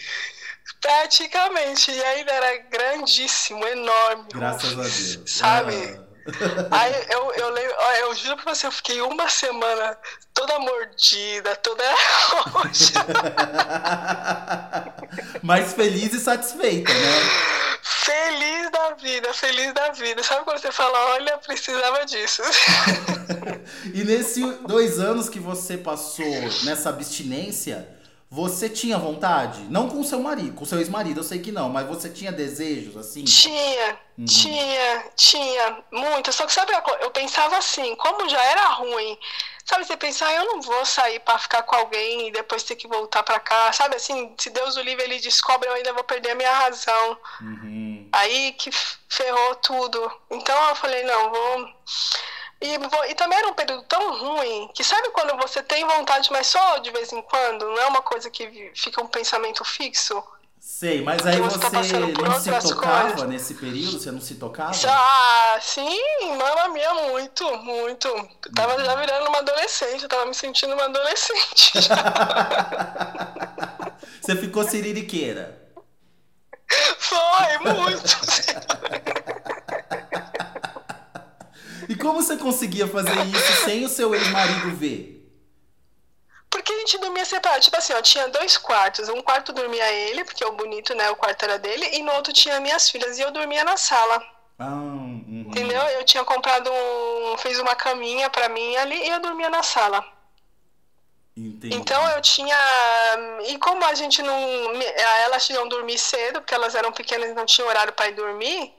Praticamente. 0.79 1.91
E 1.91 2.05
ainda 2.05 2.33
era 2.33 2.59
grandíssimo, 2.71 3.67
enorme. 3.67 4.27
Graças 4.35 4.73
a 4.73 4.83
Deus. 4.83 5.21
Sabe? 5.25 5.75
Ah. 5.99 6.05
Aí 6.71 7.07
eu, 7.11 7.33
eu 7.33 7.51
lembro, 7.51 7.75
ó, 7.79 7.93
eu 7.93 8.15
juro 8.15 8.37
pra 8.43 8.55
você, 8.55 8.67
eu 8.67 8.73
fiquei 8.73 9.01
uma 9.01 9.29
semana 9.29 9.97
toda 10.33 10.59
mordida, 10.59 11.55
toda 11.57 11.85
roxa, 12.31 12.95
Mas 15.43 15.75
feliz 15.75 16.15
e 16.15 16.21
satisfeita, 16.21 16.91
né? 16.91 17.11
feliz 17.83 18.71
da 18.71 18.95
vida, 18.95 19.35
feliz 19.35 19.75
da 19.75 19.91
vida. 19.93 20.23
Sabe 20.23 20.45
quando 20.45 20.59
você 20.59 20.73
fala, 20.73 20.99
olha, 21.13 21.39
precisava 21.39 22.05
disso? 22.07 22.43
E 23.95 24.05
nesses 24.05 24.59
dois 24.67 24.99
anos 24.99 25.29
que 25.29 25.39
você 25.39 25.77
passou 25.77 26.27
nessa 26.65 26.91
abstinência, 26.91 27.89
você 28.35 28.69
tinha 28.69 28.99
vontade? 28.99 29.61
Não 29.71 29.89
com 29.89 30.01
o 30.01 30.05
seu 30.05 30.19
marido, 30.19 30.57
com 30.57 30.65
o 30.65 30.67
seu 30.67 30.81
ex-marido, 30.81 31.21
eu 31.21 31.25
sei 31.25 31.39
que 31.39 31.53
não, 31.53 31.69
mas 31.69 31.87
você 31.87 32.11
tinha 32.11 32.33
desejos 32.33 32.97
assim? 32.97 33.23
Tinha, 33.23 33.97
Uhum. 34.19 34.25
tinha, 34.25 35.05
tinha, 35.17 35.85
muito. 35.93 36.33
Só 36.33 36.45
que 36.45 36.53
sabe, 36.53 36.73
eu 37.01 37.11
pensava 37.13 37.57
assim, 37.57 37.95
como 37.95 38.29
já 38.29 38.43
era 38.43 38.67
ruim, 38.71 39.17
sabe, 39.65 39.85
você 39.85 39.97
pensar, 39.97 40.33
eu 40.35 40.47
não 40.47 40.61
vou 40.61 40.85
sair 40.85 41.21
pra 41.21 41.39
ficar 41.39 41.63
com 41.63 41.77
alguém 41.77 42.27
e 42.29 42.33
depois 42.33 42.65
ter 42.65 42.75
que 42.75 42.89
voltar 42.89 43.23
pra 43.23 43.39
cá, 43.39 43.73
sabe, 43.73 43.95
assim, 43.95 44.35
se 44.37 44.51
Deus 44.51 44.77
o 44.77 44.83
livre 44.83 45.05
ele 45.05 45.21
descobre, 45.21 45.69
eu 45.69 45.75
ainda 45.75 45.93
vou 45.93 46.03
perder 46.03 46.33
a 46.33 46.35
minha 46.35 46.53
razão. 46.53 47.17
Uhum. 47.41 48.09
Aí 48.13 48.53
que 48.53 48.71
ferrou 49.09 49.55
tudo. 49.57 50.11
Então 50.31 50.69
eu 50.71 50.75
falei, 50.75 51.05
não, 51.05 51.31
vou. 51.31 51.69
E, 52.61 52.75
e 53.11 53.15
também 53.15 53.39
era 53.39 53.49
um 53.49 53.55
período 53.55 53.85
ruim 54.45 54.69
que 54.75 54.85
sabe 54.85 55.11
quando 55.11 55.37
você 55.41 55.63
tem 55.63 55.87
vontade, 55.87 56.31
mas 56.31 56.47
só 56.47 56.79
de 56.79 56.91
vez 56.91 57.13
em 57.13 57.23
quando, 57.23 57.65
não 57.67 57.79
é 57.79 57.87
uma 57.87 58.03
coisa 58.03 58.31
que 58.31 58.71
fica 58.75 59.03
um 59.03 59.07
pensamento 59.07 59.65
fixo. 59.65 60.23
Sei, 60.61 61.03
mas 61.03 61.27
aí 61.27 61.39
você 61.41 61.59
você, 61.59 61.71
tá 61.71 61.71
não 61.71 61.83
se 62.41 62.51
tocava 62.75 63.11
coisas. 63.11 63.29
nesse 63.29 63.55
período? 63.55 63.99
Você 63.99 64.11
não 64.11 64.21
se 64.21 64.35
tocava? 64.37 64.73
Ah, 64.89 65.59
sim, 65.61 66.01
mamma 66.39 66.69
mia, 66.69 66.95
muito, 66.95 67.45
muito. 67.59 68.09
Eu 68.09 68.53
tava 68.55 68.83
já 68.83 68.95
virando 68.95 69.29
uma 69.29 69.39
adolescente, 69.39 70.05
eu 70.05 70.09
tava 70.09 70.25
me 70.25 70.35
sentindo 70.35 70.73
uma 70.73 70.85
adolescente. 70.85 71.73
Você 74.23 74.37
ficou 74.37 74.65
siririqueira. 74.65 75.63
Foi, 76.99 77.59
muito. 77.59 78.05
E 81.89 81.95
como 81.97 82.23
você 82.23 82.37
conseguia 82.37 82.87
fazer 82.87 83.19
isso 83.27 83.65
sem 83.65 83.85
o 83.85 83.89
seu 83.89 84.15
ex-marido 84.15 84.77
ver? 84.77 85.15
Porque 86.51 86.73
a 86.73 86.79
gente 86.79 86.99
dormia 86.99 87.25
separado. 87.25 87.63
Tipo 87.63 87.77
assim, 87.77 87.93
ó, 87.93 88.01
tinha 88.01 88.29
dois 88.29 88.57
quartos. 88.57 89.09
Um 89.09 89.21
quarto 89.21 89.53
dormia 89.53 89.91
ele, 89.93 90.25
porque 90.25 90.45
o 90.45 90.53
bonito, 90.53 90.95
né, 90.95 91.11
o 91.11 91.17
quarto 91.17 91.43
era 91.43 91.59
dele, 91.59 91.85
e 91.93 92.03
no 92.03 92.13
outro 92.13 92.33
tinha 92.33 92.61
minhas 92.61 92.89
filhas. 92.89 93.19
E 93.19 93.23
eu 93.23 93.33
dormia 93.33 93.65
na 93.65 93.77
sala. 93.77 94.23
Ah, 94.57 94.67
uhum. 94.67 95.47
Entendeu? 95.49 95.83
Eu 95.83 96.05
tinha 96.05 96.25
comprado 96.25 96.71
um. 96.71 97.37
Fiz 97.39 97.59
uma 97.59 97.75
caminha 97.75 98.31
pra 98.31 98.49
mim 98.49 98.77
ali 98.77 98.97
e 98.97 99.09
eu 99.09 99.21
dormia 99.21 99.51
na 99.51 99.65
sala. 99.65 100.05
Entendi. 101.37 101.75
Então 101.75 102.09
eu 102.11 102.23
tinha. 102.23 102.57
E 103.49 103.59
como 103.59 103.85
a 103.85 103.95
gente 103.95 104.23
não. 104.23 104.37
Elas 105.25 105.51
iam 105.51 105.67
dormir 105.67 105.99
cedo, 105.99 106.41
porque 106.41 106.55
elas 106.55 106.77
eram 106.77 106.93
pequenas 106.93 107.31
e 107.31 107.35
não 107.35 107.45
tinham 107.45 107.69
horário 107.69 107.93
pra 107.93 108.09
ir 108.09 108.15
dormir. 108.15 108.73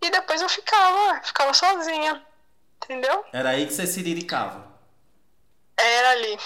E 0.00 0.10
depois 0.10 0.40
eu 0.40 0.48
ficava, 0.48 1.20
ficava 1.22 1.52
sozinha. 1.52 2.24
Entendeu? 2.84 3.24
Era 3.32 3.50
aí 3.50 3.66
que 3.66 3.72
você 3.72 3.86
siriricava. 3.86 4.66
Era 5.76 6.10
ali. 6.10 6.38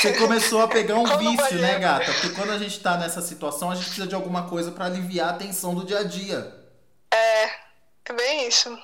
Você 0.00 0.12
começou 0.14 0.62
a 0.62 0.68
pegar 0.68 0.94
um 0.94 1.04
Como 1.04 1.18
vício, 1.18 1.58
né, 1.58 1.78
gata? 1.78 2.12
Porque 2.12 2.30
quando 2.30 2.52
a 2.52 2.58
gente 2.58 2.78
tá 2.80 2.96
nessa 2.96 3.20
situação, 3.20 3.70
a 3.70 3.74
gente 3.74 3.86
precisa 3.86 4.06
de 4.06 4.14
alguma 4.14 4.48
coisa 4.48 4.70
pra 4.70 4.84
aliviar 4.84 5.30
a 5.30 5.36
tensão 5.36 5.74
do 5.74 5.84
dia 5.84 5.98
a 5.98 6.04
dia. 6.04 6.54
É, 7.12 7.44
é 7.46 8.12
bem 8.14 8.46
isso. 8.46 8.78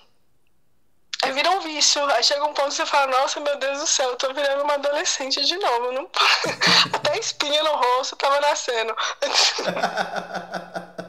Aí 1.22 1.32
vira 1.32 1.50
um 1.50 1.60
vício. 1.60 2.04
Aí 2.10 2.22
chega 2.22 2.44
um 2.44 2.52
ponto 2.52 2.68
que 2.68 2.74
você 2.74 2.86
fala, 2.86 3.12
nossa, 3.12 3.40
meu 3.40 3.56
Deus 3.58 3.78
do 3.78 3.86
céu, 3.86 4.10
eu 4.10 4.16
tô 4.16 4.32
virando 4.32 4.64
uma 4.64 4.74
adolescente 4.74 5.44
de 5.44 5.56
novo. 5.56 5.92
Não... 5.92 6.10
Até 6.92 7.18
espinha 7.18 7.62
no 7.62 7.76
rosto 7.76 8.16
tava 8.16 8.40
nascendo. 8.40 8.94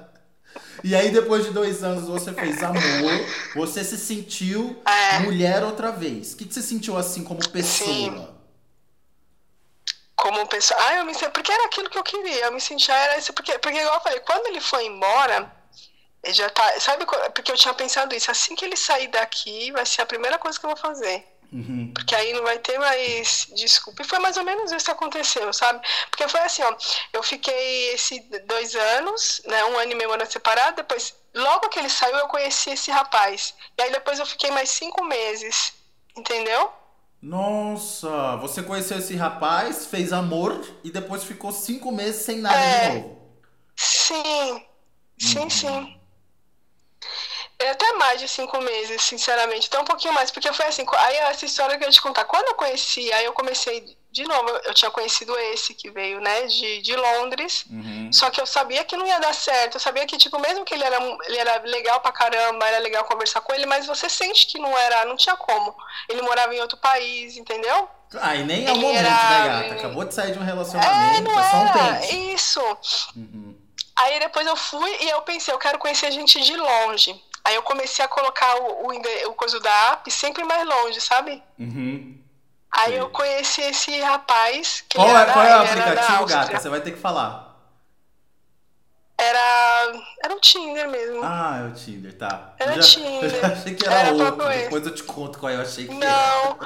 E 0.83 0.95
aí, 0.95 1.09
depois 1.11 1.45
de 1.45 1.51
dois 1.51 1.83
anos, 1.83 2.07
você 2.07 2.33
fez 2.33 2.61
amor, 2.63 2.81
você 3.55 3.83
se 3.83 3.97
sentiu 3.97 4.81
É. 4.85 5.19
mulher 5.19 5.63
outra 5.63 5.91
vez. 5.91 6.33
O 6.33 6.37
que, 6.37 6.45
que 6.45 6.53
você 6.53 6.61
sentiu 6.61 6.97
assim 6.97 7.23
como 7.23 7.39
pessoa? 7.49 7.89
Sim. 7.93 8.27
Como 10.15 10.45
pessoa. 10.47 10.79
Ah, 10.81 10.95
eu 10.97 11.05
me 11.05 11.13
senti. 11.13 11.29
Porque 11.31 11.51
era 11.51 11.65
aquilo 11.65 11.89
que 11.89 11.97
eu 11.97 12.03
queria. 12.03 12.45
Eu 12.45 12.51
me 12.51 12.59
sentia. 12.61 12.93
Era 12.93 13.17
isso. 13.17 13.31
Porque, 13.33 13.57
porque 13.59 13.77
igual 13.79 13.95
eu 13.95 14.01
falei, 14.01 14.19
quando 14.19 14.47
ele 14.47 14.59
foi 14.61 14.85
embora, 14.85 15.51
ele 16.23 16.33
já 16.33 16.49
tá. 16.49 16.79
Sabe, 16.79 17.05
porque 17.33 17.51
eu 17.51 17.55
tinha 17.55 17.73
pensado 17.73 18.13
isso. 18.13 18.29
Assim 18.29 18.55
que 18.55 18.65
ele 18.65 18.75
sair 18.75 19.07
daqui, 19.07 19.71
vai 19.71 19.85
ser 19.85 20.01
a 20.01 20.05
primeira 20.05 20.37
coisa 20.37 20.59
que 20.59 20.65
eu 20.65 20.69
vou 20.69 20.77
fazer. 20.77 21.25
Uhum. 21.51 21.91
Porque 21.93 22.13
aí 22.15 22.31
não 22.33 22.43
vai 22.43 22.59
ter 22.59 22.77
mais 22.77 23.47
desculpa. 23.55 24.01
E 24.03 24.05
foi 24.05 24.19
mais 24.19 24.37
ou 24.37 24.43
menos 24.43 24.71
isso 24.71 24.85
que 24.85 24.91
aconteceu, 24.91 25.51
sabe? 25.51 25.85
Porque 26.11 26.27
foi 26.27 26.39
assim, 26.41 26.61
ó. 26.63 26.75
Eu 27.11 27.23
fiquei 27.23 27.93
esses 27.93 28.21
dois 28.45 28.75
anos, 28.75 29.41
né? 29.47 29.63
Um 29.65 29.79
ano 29.79 29.91
e 29.91 29.95
meio 29.95 30.11
ano 30.11 30.25
separado. 30.29 30.75
Depois, 30.77 31.15
logo 31.33 31.69
que 31.69 31.79
ele 31.79 31.89
saiu, 31.89 32.17
eu 32.17 32.27
conheci 32.27 32.69
esse 32.71 32.91
rapaz. 32.91 33.55
E 33.77 33.81
aí 33.81 33.91
depois 33.91 34.19
eu 34.19 34.25
fiquei 34.25 34.51
mais 34.51 34.69
cinco 34.69 35.03
meses. 35.03 35.73
Entendeu? 36.15 36.71
Nossa, 37.21 38.37
você 38.37 38.63
conheceu 38.63 38.97
esse 38.99 39.15
rapaz, 39.15 39.87
fez 39.87 40.13
amor 40.13 40.65
e 40.83 40.91
depois 40.91 41.23
ficou 41.23 41.51
cinco 41.51 41.91
meses 41.91 42.21
sem 42.23 42.37
nada 42.37 42.55
É. 42.57 42.89
de 42.89 42.95
novo. 42.95 43.19
Sim, 43.75 44.65
sim, 45.19 45.39
Uhum. 45.39 45.49
sim. 45.49 45.98
É 47.61 47.71
até 47.71 47.91
mais 47.93 48.19
de 48.21 48.27
cinco 48.27 48.59
meses, 48.61 49.01
sinceramente. 49.01 49.67
Até 49.67 49.79
um 49.79 49.83
pouquinho 49.85 50.13
mais, 50.13 50.31
porque 50.31 50.51
foi 50.53 50.65
assim. 50.67 50.85
Aí 50.97 51.15
essa 51.17 51.45
história 51.45 51.77
que 51.77 51.83
eu 51.83 51.87
ia 51.89 51.91
te 51.93 52.01
contar. 52.01 52.23
Quando 52.23 52.47
eu 52.47 52.55
conheci, 52.55 53.11
aí 53.11 53.25
eu 53.25 53.33
comecei 53.33 53.97
de 54.11 54.23
novo. 54.23 54.49
Eu 54.63 54.73
tinha 54.73 54.89
conhecido 54.89 55.37
esse 55.37 55.73
que 55.73 55.89
veio, 55.91 56.21
né, 56.21 56.43
de, 56.47 56.81
de 56.81 56.95
Londres. 56.95 57.65
Uhum. 57.69 58.09
Só 58.13 58.29
que 58.29 58.39
eu 58.39 58.45
sabia 58.45 58.85
que 58.85 58.95
não 58.95 59.05
ia 59.05 59.19
dar 59.19 59.33
certo. 59.33 59.75
Eu 59.75 59.79
sabia 59.81 60.05
que, 60.05 60.17
tipo, 60.17 60.39
mesmo 60.39 60.63
que 60.63 60.73
ele 60.73 60.85
era, 60.85 60.97
ele 61.25 61.37
era 61.37 61.61
legal 61.65 61.99
pra 61.99 62.13
caramba, 62.13 62.65
era 62.65 62.79
legal 62.79 63.03
conversar 63.03 63.41
com 63.41 63.53
ele, 63.53 63.65
mas 63.65 63.85
você 63.85 64.07
sente 64.09 64.47
que 64.47 64.57
não 64.57 64.77
era, 64.77 65.03
não 65.05 65.17
tinha 65.17 65.35
como. 65.35 65.75
Ele 66.07 66.21
morava 66.21 66.55
em 66.55 66.61
outro 66.61 66.77
país, 66.77 67.35
entendeu? 67.35 67.89
Ah, 68.21 68.37
e 68.37 68.43
nem 68.45 68.65
é 68.67 68.71
o 68.71 68.75
Ele 68.75 68.79
momento, 68.81 68.99
era- 69.05 69.09
né, 69.09 69.47
gata? 69.63 69.73
Acabou 69.75 70.05
de 70.05 70.13
sair 70.15 70.31
de 70.31 70.39
um 70.39 70.43
relacionamento, 70.45 71.23
não 71.23 71.39
é 71.39 71.43
só 71.51 71.57
um 71.57 71.71
pente. 71.73 72.33
Isso. 72.33 72.61
Uhum. 73.17 73.55
Aí 73.97 74.17
depois 74.21 74.47
eu 74.47 74.55
fui 74.55 74.97
e 75.01 75.09
eu 75.09 75.21
pensei, 75.23 75.53
eu 75.53 75.59
quero 75.59 75.77
conhecer 75.77 76.09
gente 76.11 76.39
de 76.41 76.55
longe. 76.55 77.21
Aí 77.49 77.55
eu 77.55 77.63
comecei 77.63 78.05
a 78.05 78.07
colocar 78.07 78.61
o, 78.61 78.85
o, 78.85 78.91
o 79.29 79.33
coisa 79.33 79.59
da 79.59 79.71
app 79.93 80.11
sempre 80.11 80.43
mais 80.43 80.63
longe, 80.67 81.01
sabe? 81.01 81.41
Uhum. 81.57 82.15
Aí 82.71 82.91
Sei. 82.91 82.99
eu 82.99 83.09
conheci 83.09 83.59
esse 83.61 83.99
rapaz 84.01 84.85
que 84.87 84.97
Qual 84.97 85.07
é, 85.07 85.11
era, 85.11 85.33
qual 85.33 85.43
é 85.43 85.57
o 85.57 85.63
aplicativo, 85.63 86.27
gata? 86.27 86.59
Você 86.59 86.69
vai 86.69 86.79
ter 86.81 86.91
que 86.91 86.99
falar. 86.99 87.55
Era, 89.17 89.93
era 90.23 90.35
o 90.35 90.39
Tinder 90.39 90.87
mesmo. 90.89 91.21
Ah, 91.23 91.61
é 91.63 91.69
o 91.69 91.73
Tinder, 91.73 92.15
tá. 92.15 92.53
Era 92.59 92.75
já, 92.75 92.81
Tinder. 92.81 93.23
eu 93.23 93.29
já 93.41 93.47
achei 93.47 93.73
que 93.73 93.87
era, 93.87 93.95
Era 93.95 94.13
outro. 94.13 94.47
Depois 94.47 94.85
eu 94.85 94.93
te 94.93 95.01
conto 95.03 95.39
qual 95.39 95.51
eu 95.51 95.61
achei 95.61 95.87
que 95.87 95.91
era. 95.91 96.05
Não. 96.05 96.51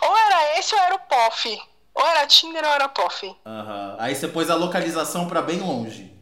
ou 0.00 0.16
era 0.16 0.58
esse 0.58 0.74
ou 0.74 0.80
era 0.80 0.94
o 0.94 0.98
POF. 1.00 1.60
Ou 1.94 2.06
era 2.06 2.26
Tinder 2.26 2.64
ou 2.64 2.70
era 2.70 2.88
POF. 2.88 3.36
Aham. 3.44 3.96
Aí 3.98 4.14
você 4.14 4.28
pôs 4.28 4.48
a 4.48 4.54
localização 4.54 5.28
pra 5.28 5.42
bem 5.42 5.60
longe. 5.60 6.17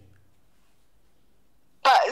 Pra, 1.87 2.03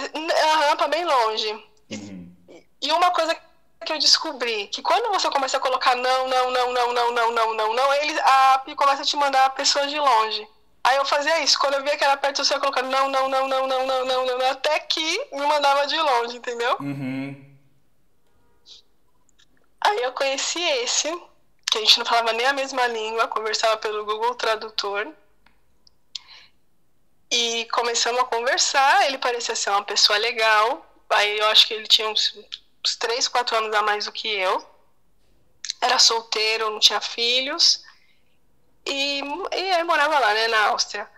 aham, 0.53 0.77
pra 0.77 0.87
bem 0.87 1.05
longe. 1.05 1.53
Uhum. 1.91 2.33
E 2.81 2.93
uma 2.93 3.11
coisa 3.11 3.37
que 3.85 3.93
eu 3.93 3.99
descobri, 3.99 4.69
que 4.69 4.81
quando 4.81 5.13
você 5.13 5.29
começa 5.29 5.57
a 5.57 5.61
colocar 5.61 5.97
não, 5.97 6.29
não, 6.29 6.49
não, 6.53 6.73
não, 6.73 6.93
não, 6.93 7.13
não, 7.13 7.33
não, 7.33 7.55
não, 7.55 7.75
não, 7.75 7.95
ele, 7.95 8.21
a 8.21 8.55
app 8.55 8.73
começa 8.77 9.03
a 9.03 9.05
te 9.05 9.17
mandar 9.17 9.51
pessoas 9.51 9.91
de 9.91 9.99
longe. 9.99 10.47
Aí 10.85 10.97
eu 10.97 11.05
fazia 11.05 11.41
isso, 11.41 11.59
quando 11.59 11.75
eu 11.75 11.83
via 11.83 11.97
que 11.97 12.05
era 12.05 12.17
perto, 12.17 12.41
eu 12.41 12.47
ia 12.47 12.61
colocando 12.61 12.89
não, 12.89 13.09
não, 13.09 13.29
não, 13.29 13.49
não, 13.49 13.67
não, 13.67 13.85
não, 13.85 14.05
não, 14.07 14.27
não, 14.27 14.39
não, 14.39 14.51
até 14.53 14.79
que 14.79 15.29
me 15.33 15.45
mandava 15.45 15.89
de 15.89 16.01
longe, 16.01 16.37
entendeu? 16.37 16.77
Uhum. 16.79 17.57
Aí 19.81 20.03
eu 20.03 20.13
conheci 20.13 20.63
esse, 20.63 21.11
que 21.69 21.79
a 21.79 21.81
gente 21.81 21.99
não 21.99 22.07
falava 22.07 22.33
nem 22.33 22.47
a 22.47 22.53
mesma 22.53 22.87
língua, 22.87 23.27
conversava 23.27 23.77
pelo 23.77 24.05
Google 24.05 24.37
Tradutor. 24.37 25.13
E 27.37 27.65
começamos 27.73 28.21
a 28.21 28.25
conversar, 28.27 29.07
ele 29.07 29.19
parecia 29.19 29.57
ser 29.57 29.71
uma 29.71 29.83
pessoa 29.83 30.17
legal. 30.19 30.87
Aí 31.11 31.37
eu 31.37 31.47
acho 31.49 31.67
que 31.67 31.75
ele 31.75 31.89
tinha 31.89 32.09
uns, 32.09 32.33
uns 32.85 32.95
3, 32.95 33.27
4 33.27 33.57
anos 33.57 33.75
a 33.75 33.83
mais 33.83 34.05
do 34.05 34.13
que 34.13 34.29
eu. 34.29 34.65
Era 35.81 35.99
solteiro, 35.99 36.71
não 36.71 36.79
tinha 36.79 37.01
filhos. 37.01 37.83
E, 38.87 39.21
e 39.53 39.71
aí 39.73 39.83
morava 39.83 40.17
lá, 40.17 40.33
né, 40.33 40.47
na 40.47 40.67
Áustria. 40.67 41.11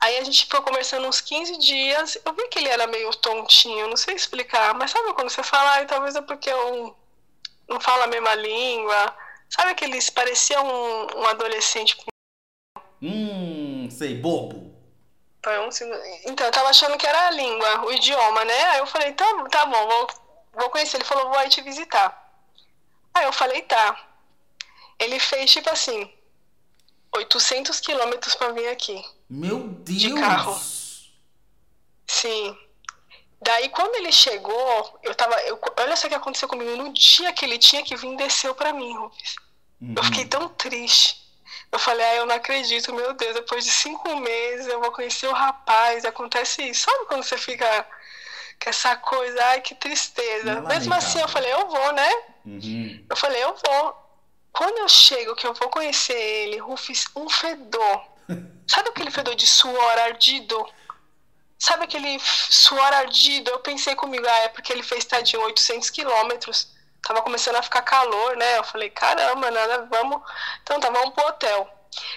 Aí 0.00 0.18
a 0.18 0.24
gente 0.24 0.44
ficou 0.44 0.60
conversando 0.62 1.06
uns 1.06 1.20
15 1.20 1.56
dias. 1.58 2.18
Eu 2.24 2.32
vi 2.32 2.48
que 2.48 2.58
ele 2.58 2.68
era 2.68 2.88
meio 2.88 3.08
tontinho, 3.12 3.86
não 3.86 3.96
sei 3.96 4.16
explicar. 4.16 4.74
Mas 4.74 4.90
sabe 4.90 5.12
quando 5.12 5.30
você 5.30 5.44
fala, 5.44 5.74
ai, 5.74 5.86
talvez 5.86 6.16
é 6.16 6.22
porque 6.22 6.50
eu 6.50 6.96
não 7.68 7.78
falo 7.78 8.02
a 8.02 8.08
mesma 8.08 8.34
língua. 8.34 9.16
Sabe 9.48 9.76
que 9.76 9.84
eles 9.84 10.10
pareciam 10.10 10.66
um, 10.66 11.20
um 11.20 11.26
adolescente 11.28 11.96
Hum, 13.02 13.88
sei, 13.90 14.14
bobo. 14.16 14.69
Então, 16.26 16.46
eu 16.46 16.52
tava 16.52 16.68
achando 16.68 16.98
que 16.98 17.06
era 17.06 17.28
a 17.28 17.30
língua, 17.30 17.86
o 17.86 17.92
idioma, 17.92 18.44
né? 18.44 18.62
Aí 18.70 18.78
eu 18.78 18.86
falei, 18.86 19.12
tá, 19.12 19.24
tá 19.50 19.66
bom, 19.66 19.86
vou, 19.86 20.08
vou 20.52 20.70
conhecer. 20.70 20.96
Ele 20.96 21.04
falou, 21.04 21.28
vou 21.28 21.38
aí 21.38 21.48
te 21.48 21.62
visitar. 21.62 22.30
Aí 23.14 23.24
eu 23.24 23.32
falei, 23.32 23.62
tá. 23.62 24.08
Ele 24.98 25.18
fez, 25.18 25.50
tipo 25.50 25.70
assim, 25.70 26.12
800 27.14 27.80
quilômetros 27.80 28.34
pra 28.34 28.52
vir 28.52 28.68
aqui. 28.68 29.02
Meu 29.28 29.60
Deus! 29.60 30.20
carro. 30.20 30.60
Sim. 32.06 32.56
Daí, 33.42 33.68
quando 33.70 33.94
ele 33.94 34.12
chegou, 34.12 34.98
eu 35.02 35.14
tava. 35.14 35.34
Eu, 35.42 35.58
olha 35.78 35.96
só 35.96 36.06
o 36.06 36.10
que 36.10 36.16
aconteceu 36.16 36.46
comigo. 36.48 36.76
No 36.76 36.92
dia 36.92 37.32
que 37.32 37.44
ele 37.44 37.58
tinha 37.58 37.82
que 37.82 37.96
vir, 37.96 38.16
desceu 38.16 38.54
pra 38.54 38.72
mim, 38.72 38.94
Rubens. 38.94 39.36
Uhum. 39.80 39.94
Eu 39.96 40.04
fiquei 40.04 40.26
tão 40.26 40.48
triste. 40.48 41.18
Eu 41.72 41.78
falei, 41.78 42.04
ah, 42.04 42.14
eu 42.16 42.26
não 42.26 42.34
acredito, 42.34 42.92
meu 42.92 43.12
Deus, 43.14 43.34
depois 43.34 43.64
de 43.64 43.70
cinco 43.70 44.16
meses 44.16 44.66
eu 44.66 44.80
vou 44.80 44.90
conhecer 44.90 45.28
o 45.28 45.32
rapaz, 45.32 46.04
acontece 46.04 46.62
isso. 46.68 46.84
Sabe 46.84 47.06
quando 47.06 47.22
você 47.22 47.38
fica 47.38 47.86
com 48.62 48.68
essa 48.68 48.96
coisa, 48.96 49.42
ai, 49.46 49.60
que 49.60 49.74
tristeza. 49.74 50.56
Não, 50.56 50.68
Mesmo 50.68 50.92
assim, 50.94 51.20
eu 51.20 51.28
falei, 51.28 51.52
eu 51.52 51.68
vou, 51.68 51.92
né? 51.92 52.10
Uhum. 52.44 53.06
Eu 53.08 53.16
falei, 53.16 53.42
eu 53.42 53.54
vou. 53.54 54.10
Quando 54.52 54.78
eu 54.78 54.88
chego, 54.88 55.36
que 55.36 55.46
eu 55.46 55.54
vou 55.54 55.68
conhecer 55.68 56.12
ele, 56.12 56.58
Rufus, 56.58 57.06
um 57.14 57.28
fedor. 57.28 58.04
Sabe 58.66 58.88
aquele 58.88 59.10
fedor 59.10 59.34
de 59.34 59.46
suor 59.46 59.98
ardido? 60.00 60.66
Sabe 61.58 61.84
aquele 61.84 62.18
suor 62.20 62.92
ardido? 62.94 63.50
Eu 63.50 63.60
pensei 63.60 63.94
comigo, 63.94 64.26
ah, 64.26 64.38
é 64.38 64.48
porque 64.48 64.72
ele 64.72 64.82
fez 64.82 65.04
tadinho 65.04 65.42
800 65.42 65.88
quilômetros. 65.90 66.68
Tava 67.10 67.22
começando 67.22 67.56
a 67.56 67.62
ficar 67.62 67.82
calor, 67.82 68.36
né? 68.36 68.58
Eu 68.58 68.62
falei, 68.62 68.88
caramba, 68.88 69.50
nada, 69.50 69.84
vamos. 69.90 70.22
Então 70.62 70.78
tá, 70.78 70.90
vamos 70.90 71.12
pro 71.12 71.26
hotel. 71.26 71.68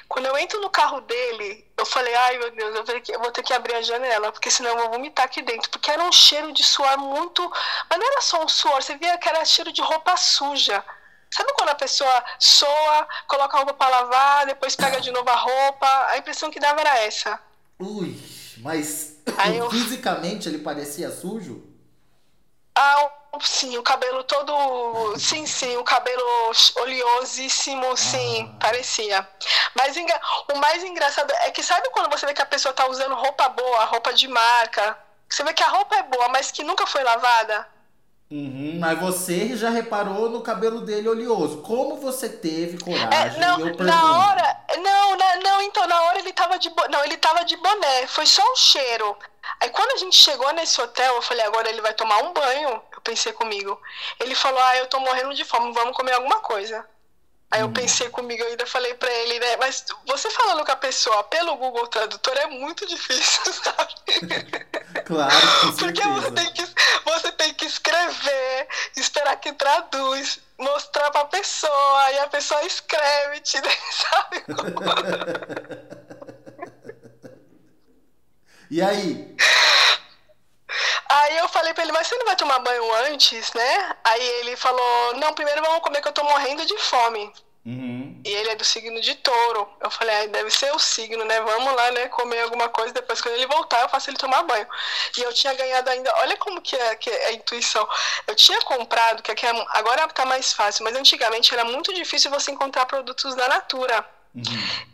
Quando 0.07 0.27
eu 0.27 0.38
entro 0.38 0.62
no 0.62 0.69
carro 0.69 1.01
dele, 1.01 1.67
eu 1.75 1.83
falei, 1.83 2.13
ai 2.13 2.38
meu 2.38 2.51
Deus, 2.51 2.75
eu 2.75 2.75
vou, 2.75 2.83
ter 2.83 3.01
que, 3.01 3.12
eu 3.12 3.19
vou 3.19 3.31
ter 3.31 3.41
que 3.41 3.53
abrir 3.53 3.73
a 3.73 3.81
janela, 3.81 4.31
porque 4.31 4.51
senão 4.51 4.69
eu 4.69 4.77
vou 4.77 4.91
vomitar 4.91 5.25
aqui 5.25 5.41
dentro. 5.41 5.67
Porque 5.71 5.89
era 5.89 6.03
um 6.03 6.12
cheiro 6.12 6.51
de 6.53 6.63
suor 6.63 6.95
muito. 7.00 7.41
Mas 7.89 7.97
não 7.97 8.05
era 8.05 8.21
só 8.21 8.43
um 8.43 8.47
suor, 8.47 8.83
você 8.83 8.95
via 8.95 9.17
que 9.17 9.27
era 9.27 9.43
cheiro 9.43 9.73
de 9.73 9.81
roupa 9.81 10.15
suja. 10.15 10.85
Sabe 11.31 11.51
quando 11.53 11.69
a 11.69 11.75
pessoa 11.75 12.23
soa, 12.38 13.07
coloca 13.27 13.57
a 13.57 13.62
roupa 13.62 13.73
para 13.73 13.89
lavar, 13.89 14.45
depois 14.45 14.75
pega 14.75 15.01
de 15.01 15.09
novo 15.09 15.27
a 15.27 15.35
roupa? 15.35 15.88
A 16.09 16.19
impressão 16.19 16.51
que 16.51 16.59
dava 16.59 16.81
era 16.81 17.00
essa. 17.00 17.39
Ui, 17.79 18.15
mas 18.59 19.17
eu- 19.55 19.71
fisicamente 19.73 20.47
ele 20.47 20.59
parecia 20.59 21.09
sujo? 21.09 21.63
Ah, 22.75 23.09
sim, 23.41 23.77
o 23.77 23.83
cabelo 23.83 24.23
todo. 24.23 25.17
Sim, 25.17 25.45
sim, 25.45 25.77
o 25.77 25.83
cabelo 25.83 26.23
oleosíssimo, 26.75 27.95
sim, 27.97 28.49
Ah. 28.53 28.59
parecia. 28.59 29.27
Mas 29.75 29.97
enga- 29.97 30.19
o 30.53 30.57
mais 30.57 30.83
engraçado 30.83 31.31
é 31.41 31.51
que 31.51 31.63
sabe 31.63 31.89
quando 31.89 32.09
você 32.11 32.25
vê 32.25 32.33
que 32.33 32.41
a 32.41 32.45
pessoa 32.45 32.73
tá 32.73 32.87
usando 32.87 33.15
roupa 33.15 33.49
boa, 33.49 33.85
roupa 33.85 34.13
de 34.13 34.27
marca? 34.27 34.97
Você 35.29 35.43
vê 35.43 35.53
que 35.53 35.63
a 35.63 35.67
roupa 35.67 35.95
é 35.95 36.03
boa, 36.03 36.29
mas 36.29 36.51
que 36.51 36.63
nunca 36.63 36.85
foi 36.85 37.03
lavada? 37.03 37.67
Uhum, 38.31 38.77
mas 38.79 38.99
você 38.99 39.55
já 39.55 39.69
reparou 39.69 40.27
no 40.29 40.41
cabelo 40.41 40.81
dele 40.81 41.07
oleoso. 41.07 41.61
Como 41.61 41.97
você 41.97 42.27
teve 42.27 42.77
É, 42.77 42.79
coragem? 42.79 43.39
não, 43.39 43.59
eu 43.59 43.65
pergunto. 43.75 43.83
na 43.83 44.17
hora. 44.27 44.57
Não, 44.81 45.15
na- 45.15 45.35
não, 45.37 45.61
então 45.61 45.85
na 45.87 46.01
hora 46.03 46.17
ele 46.19 46.33
tava 46.33 46.57
de 46.57 46.69
bo- 46.69 46.87
Não, 46.89 47.03
ele 47.05 47.17
tava 47.17 47.45
de 47.45 47.55
boné, 47.57 48.07
foi 48.07 48.25
só 48.25 48.41
um 48.51 48.55
cheiro. 48.55 49.15
Aí 49.59 49.69
quando 49.69 49.91
a 49.91 49.97
gente 49.97 50.15
chegou 50.17 50.51
nesse 50.53 50.81
hotel, 50.81 51.15
eu 51.15 51.21
falei, 51.21 51.45
agora 51.45 51.69
ele 51.69 51.81
vai 51.81 51.93
tomar 51.93 52.23
um 52.23 52.33
banho. 52.33 52.81
Pensei 53.03 53.33
comigo. 53.33 53.79
Ele 54.19 54.33
falou, 54.36 54.62
ah, 54.62 54.77
eu 54.77 54.88
tô 54.88 55.00
morrendo 55.00 55.33
de 55.33 55.43
fome, 55.43 55.74
vamos 55.74 55.95
comer 55.95 56.13
alguma 56.13 56.39
coisa. 56.39 56.86
Aí 57.51 57.62
eu 57.62 57.67
Hum. 57.67 57.74
pensei 57.74 58.10
comigo, 58.10 58.41
eu 58.41 58.48
ainda 58.50 58.65
falei 58.65 58.95
pra 58.95 59.12
ele, 59.12 59.39
né? 59.39 59.57
Mas 59.57 59.86
você 60.07 60.29
falando 60.31 60.65
com 60.65 60.72
a 60.72 60.75
pessoa 60.75 61.24
pelo 61.25 61.55
Google 61.55 61.86
Tradutor 61.88 62.36
é 62.38 62.48
muito 62.48 62.86
difícil, 62.88 63.43
sabe? 63.53 63.93
Claro, 65.05 65.36
Porque 65.77 66.01
você 66.01 66.31
tem, 66.31 66.51
que, 66.53 66.65
você 67.03 67.31
tem 67.33 67.53
que 67.55 67.65
escrever, 67.65 68.67
esperar 68.95 69.36
que 69.38 69.51
traduz, 69.53 70.39
mostrar 70.57 71.12
pra 71.12 71.25
pessoa, 71.25 72.01
aí 72.03 72.19
a 72.19 72.27
pessoa 72.27 72.63
escreve, 72.65 73.39
te 73.41 73.57
sabe? 73.91 74.43
E 78.69 78.81
aí? 78.81 79.36
Aí 81.15 81.38
eu 81.38 81.48
falei 81.48 81.74
pra 81.75 81.84
ele, 81.84 81.91
mas 81.91 82.08
você 82.08 82.17
não 82.17 82.25
vai 82.25 82.36
tomar 82.36 82.58
banho 82.60 82.91
antes, 83.05 83.53
né? 83.53 83.96
Aí 84.03 84.25
ele 84.39 84.55
falou, 84.58 85.13
não, 85.17 85.32
primeiro 85.34 85.62
vamos 85.62 85.82
comer 85.82 86.01
que 86.01 86.08
eu 86.08 86.12
tô 86.12 86.24
morrendo 86.24 86.65
de 86.65 86.75
fome. 86.79 87.32
Uhum. 87.63 88.20
E 88.25 88.29
ele 88.29 88.50
é 88.50 88.55
do 88.55 88.65
signo 88.65 89.00
de 89.00 89.13
touro. 89.15 89.70
Eu 89.79 89.91
falei, 89.91 90.15
ah, 90.15 90.25
deve 90.27 90.50
ser 90.50 90.74
o 90.74 90.79
signo, 90.79 91.24
né? 91.24 91.39
Vamos 91.41 91.75
lá, 91.75 91.91
né? 91.91 92.08
Comer 92.10 92.41
alguma 92.41 92.67
coisa, 92.67 92.93
depois 92.93 93.22
quando 93.22 93.36
ele 93.36 93.46
voltar 93.46 93.82
eu 93.82 93.89
faço 93.89 94.10
ele 94.10 94.17
tomar 94.17 94.41
banho. 94.41 94.67
E 95.15 95.22
eu 95.22 95.32
tinha 95.32 95.53
ganhado 95.53 95.88
ainda, 95.88 96.12
olha 96.17 96.36
como 96.38 96.60
que 96.62 96.75
é, 96.75 96.96
que 96.96 97.12
é 97.12 97.27
a 97.27 97.32
intuição. 97.34 97.88
Eu 98.25 98.34
tinha 98.36 98.60
comprado, 98.62 99.22
que 99.22 99.46
é- 99.46 99.65
agora 99.70 100.08
tá 100.08 100.25
mais 100.25 100.51
fácil, 100.51 100.84
mas 100.84 100.96
antigamente 100.96 101.53
era 101.53 101.63
muito 101.63 101.93
difícil 101.93 102.32
você 102.32 102.50
encontrar 102.51 102.88
produtos 102.88 103.36
da 103.36 103.48
Natura. 103.48 104.03
Uhum. 104.35 104.43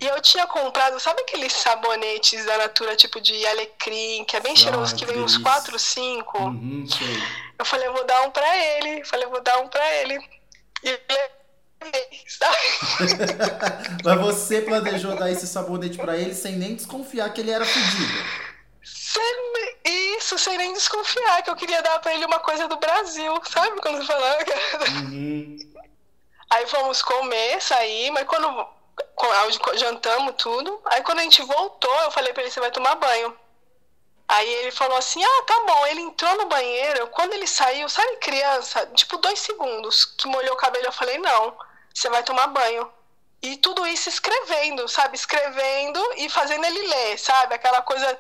E 0.02 0.06
eu 0.06 0.22
tinha 0.22 0.46
comprado, 0.48 1.00
sabe 1.00 1.22
aqueles 1.22 1.54
sabonetes 1.54 2.46
da 2.46 2.58
Natura, 2.58 2.96
tipo 2.96 3.22
de 3.22 3.46
alecrim, 3.48 4.26
que 4.26 4.36
é 4.36 4.40
bem 4.42 4.52
Ah, 4.52 4.56
cheiroso, 4.56 4.94
que 4.96 5.06
que 5.06 5.12
vem 5.12 5.24
uns 5.24 5.34
delícia. 5.34 5.52
4, 5.52 5.80
5? 5.80 6.38
Uhum. 6.38 6.86
Eu 7.58 7.66
falei, 7.66 7.88
eu 7.88 7.94
vou 7.94 8.06
dar 8.06 8.22
um 8.24 8.32
pra 8.32 8.58
ele. 8.58 9.04
Falei, 9.06 9.26
eu 9.26 9.30
vou 9.30 9.42
dar 9.42 9.58
um 9.60 9.68
pra 9.70 9.94
ele. 9.96 10.16
E 10.84 10.90
ele 10.90 11.00
levei, 11.82 12.24
sabe? 12.28 12.58
Mas 14.04 14.20
você 14.20 14.62
planejou 14.62 15.16
dar 15.16 15.32
esse 15.32 15.48
sabonete 15.48 15.98
pra 15.98 16.18
ele 16.18 16.34
sem 16.36 16.58
nem 16.58 16.76
desconfiar 16.76 17.30
que 17.34 17.40
ele 17.40 17.52
era 17.52 17.66
fedido. 17.66 18.50
Sem 18.84 20.16
Isso, 20.18 20.38
sem 20.38 20.58
nem 20.58 20.74
desconfiar, 20.74 21.44
que 21.44 21.50
eu 21.50 21.56
queria 21.56 21.82
dar 21.82 22.00
pra 22.00 22.14
ele 22.14 22.26
uma 22.26 22.40
coisa 22.40 22.68
do 22.68 22.78
Brasil, 22.78 23.42
sabe? 23.50 23.80
Quando 23.82 23.98
você 23.98 24.06
fala. 24.06 24.38
Uhum. 24.90 25.58
Aí 26.50 26.68
fomos 26.68 27.02
comer, 27.02 27.62
sair, 27.62 28.12
mas 28.12 28.26
quando 28.28 28.68
jantamos 29.76 30.36
tudo, 30.38 30.82
aí 30.86 31.02
quando 31.04 31.20
a 31.20 31.24
gente 31.24 31.42
voltou, 31.44 31.94
eu 32.02 32.12
falei 32.12 32.34
pra 32.34 32.44
ele, 32.44 32.52
você 32.52 32.60
vai 32.60 32.72
tomar 32.72 32.96
banho. 32.96 33.38
Aí 34.28 34.48
ele 34.48 34.72
falou 34.72 34.96
assim, 34.96 35.24
ah, 35.24 35.44
tá 35.48 35.64
bom. 35.66 35.88
Ele 35.88 36.02
entrou 36.02 36.38
no 36.38 36.46
banheiro, 36.46 37.08
quando 37.08 37.34
ele 37.34 37.48
saiu, 37.48 37.90
sabe 37.90 38.18
criança, 38.18 38.86
tipo 38.94 39.18
dois 39.18 39.40
segundos, 39.40 40.06
que 40.06 40.28
molhou 40.28 40.54
o 40.54 40.58
cabelo, 40.58 40.86
eu 40.86 40.92
falei, 40.92 41.18
não, 41.18 41.58
você 41.94 42.10
vai 42.10 42.22
tomar 42.24 42.48
banho. 42.48 42.92
E 43.42 43.58
tudo 43.58 43.88
isso 43.88 44.08
escrevendo, 44.10 44.88
sabe? 44.88 45.16
Escrevendo 45.16 46.00
e 46.18 46.30
fazendo 46.30 46.66
ele 46.66 46.88
ler, 46.88 47.18
sabe? 47.18 47.56
Aquela 47.56 47.82
coisa. 47.82 48.20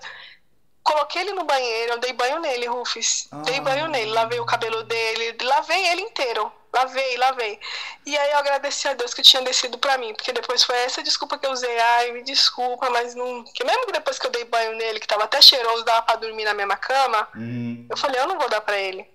Coloquei 0.82 1.22
ele 1.22 1.34
no 1.34 1.44
banheiro, 1.44 1.94
eu 1.94 2.00
dei 2.00 2.14
banho 2.14 2.40
nele, 2.40 2.66
Rufus. 2.66 3.28
Dei 3.44 3.58
Ah. 3.58 3.62
banho 3.62 3.88
nele, 3.90 4.12
lavei 4.12 4.40
o 4.40 4.46
cabelo 4.46 4.82
dele, 4.84 5.38
lavei 5.44 5.88
ele 5.90 6.02
inteiro. 6.02 6.52
Lavei, 6.80 7.18
lavei. 7.18 7.60
E 8.06 8.18
aí 8.18 8.32
eu 8.32 8.38
agradeci 8.38 8.88
a 8.88 8.94
Deus 8.94 9.14
que 9.14 9.22
tinha 9.22 9.42
descido 9.44 9.78
pra 9.78 9.98
mim, 9.98 10.14
porque 10.14 10.32
depois 10.32 10.64
foi 10.64 10.78
essa 10.78 11.04
desculpa 11.04 11.38
que 11.38 11.46
eu 11.46 11.52
usei. 11.52 11.78
Ai, 11.78 12.12
me 12.14 12.24
desculpa, 12.24 12.90
mas 12.90 13.14
não. 13.16 13.44
Porque 13.44 13.64
mesmo 13.66 13.86
que 13.86 13.92
depois 13.92 14.18
que 14.18 14.26
eu 14.26 14.32
dei 14.32 14.46
banho 14.46 14.76
nele, 14.78 15.00
que 15.00 15.08
tava 15.08 15.26
até 15.26 15.42
cheiroso, 15.42 15.84
dava 15.84 16.04
pra 16.04 16.16
dormir 16.16 16.46
na 16.46 16.54
mesma 16.54 16.78
cama, 16.78 17.28
Uhum. 17.36 17.86
eu 17.90 17.98
falei, 17.98 18.22
eu 18.22 18.28
não 18.28 18.40
vou 18.40 18.48
dar 18.50 18.62
pra 18.62 18.78
ele. 18.78 19.06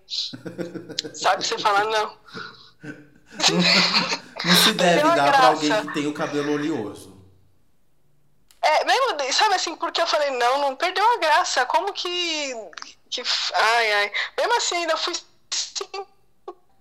Sabe? 1.15 1.47
Você 1.47 1.59
fala, 1.59 1.85
não. 1.85 2.19
Não 4.45 4.55
se 4.57 4.73
deve 4.75 5.03
dar 5.03 5.15
pra 5.15 5.27
graça. 5.27 5.47
alguém 5.47 5.87
que 5.87 5.95
tem 5.95 6.07
o 6.07 6.13
cabelo 6.15 6.53
oleoso. 6.53 7.15
É, 8.63 8.85
mesmo, 8.85 9.33
sabe 9.33 9.55
assim, 9.55 9.75
porque 9.75 10.01
eu 10.01 10.07
falei, 10.07 10.31
não, 10.31 10.59
não 10.61 10.77
perdeu 10.77 11.05
a 11.15 11.17
graça. 11.19 11.65
Como 11.67 11.93
que. 11.93 12.55
que 13.11 13.23
ai, 13.55 13.93
ai. 13.93 14.13
Mesmo 14.37 14.57
assim, 14.57 14.77
ainda 14.77 14.97
fui. 14.97 15.15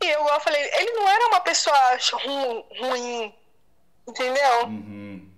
E 0.04 0.10
eu, 0.12 0.28
eu 0.28 0.40
falei, 0.40 0.62
ele 0.62 0.92
não 0.92 1.10
era 1.10 1.28
uma 1.28 1.40
pessoa 1.42 1.76
ru- 2.24 2.66
ruim, 2.80 3.34
entendeu? 4.08 4.66
Uhum. 4.66 5.30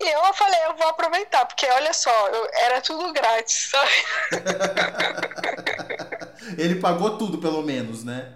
E 0.00 0.08
eu 0.08 0.34
falei, 0.34 0.60
eu 0.66 0.74
vou 0.76 0.88
aproveitar, 0.88 1.44
porque 1.46 1.66
olha 1.66 1.92
só, 1.92 2.10
eu- 2.28 2.50
era 2.54 2.80
tudo 2.80 3.12
grátis, 3.12 3.70
sabe? 3.70 3.92
Ele 6.58 6.76
pagou 6.80 7.16
tudo, 7.18 7.38
pelo 7.38 7.62
menos, 7.62 8.04
né? 8.04 8.32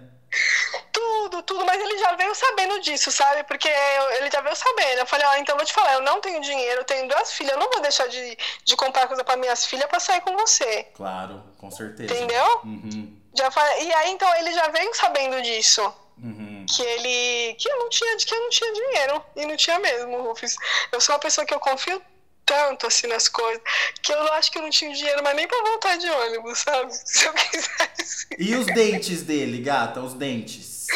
Tudo, 0.91 1.41
tudo, 1.43 1.65
mas 1.65 1.79
ele 1.81 1.97
já 1.99 2.15
veio 2.15 2.33
sabendo 2.33 2.79
disso, 2.81 3.11
sabe? 3.11 3.43
Porque 3.43 3.67
eu- 3.67 4.11
ele 4.13 4.31
já 4.31 4.41
veio 4.41 4.55
sabendo. 4.55 4.99
Eu 4.99 5.05
falei, 5.05 5.27
ó, 5.27 5.35
então 5.35 5.53
eu 5.53 5.57
vou 5.57 5.65
te 5.65 5.73
falar, 5.73 5.93
eu 5.93 6.01
não 6.01 6.19
tenho 6.21 6.41
dinheiro, 6.41 6.81
eu 6.81 6.85
tenho 6.85 7.07
duas 7.07 7.31
filhas, 7.33 7.53
eu 7.53 7.59
não 7.59 7.69
vou 7.69 7.81
deixar 7.81 8.07
de, 8.07 8.37
de 8.63 8.75
comprar 8.75 9.07
coisa 9.07 9.23
para 9.23 9.37
minhas 9.37 9.65
filhas 9.65 9.87
para 9.87 9.99
sair 9.99 10.21
com 10.21 10.35
você. 10.37 10.83
Claro, 10.95 11.43
com 11.57 11.69
certeza. 11.69 12.13
Entendeu? 12.13 12.61
Uhum. 12.63 13.16
Já 13.37 13.51
fa- 13.51 13.77
E 13.79 13.93
aí, 13.93 14.11
então, 14.11 14.33
ele 14.37 14.51
já 14.53 14.67
veio 14.69 14.93
sabendo 14.95 15.41
disso. 15.41 15.81
Uhum. 16.21 16.65
Que 16.67 16.81
ele. 16.81 17.53
Que 17.55 17.69
eu 17.69 17.77
não 17.79 17.89
tinha, 17.89 18.17
que 18.17 18.33
eu 18.33 18.41
não 18.41 18.49
tinha 18.49 18.73
dinheiro. 18.73 19.25
E 19.35 19.45
não 19.45 19.55
tinha 19.55 19.79
mesmo, 19.79 20.21
Rufus. 20.23 20.55
Eu 20.91 20.99
sou 20.99 21.13
uma 21.15 21.19
pessoa 21.19 21.45
que 21.45 21.53
eu 21.53 21.59
confio 21.59 22.01
tanto 22.45 22.87
assim 22.87 23.07
nas 23.07 23.27
coisas 23.27 23.61
que 24.01 24.09
eu 24.13 24.33
acho 24.33 24.49
que 24.49 24.57
eu 24.57 24.61
não 24.61 24.69
tinha 24.69 24.93
dinheiro, 24.93 25.21
mas 25.21 25.35
nem 25.35 25.45
pra 25.45 25.61
voltar 25.63 25.97
de 25.97 26.09
ônibus, 26.09 26.59
sabe? 26.59 26.91
Se 27.05 27.25
eu 27.25 27.33
quisesse. 27.33 28.27
E 28.39 28.55
os 28.55 28.65
dentes 28.67 29.21
dele, 29.23 29.61
gata? 29.61 29.99
Os 29.99 30.13
dentes? 30.13 30.87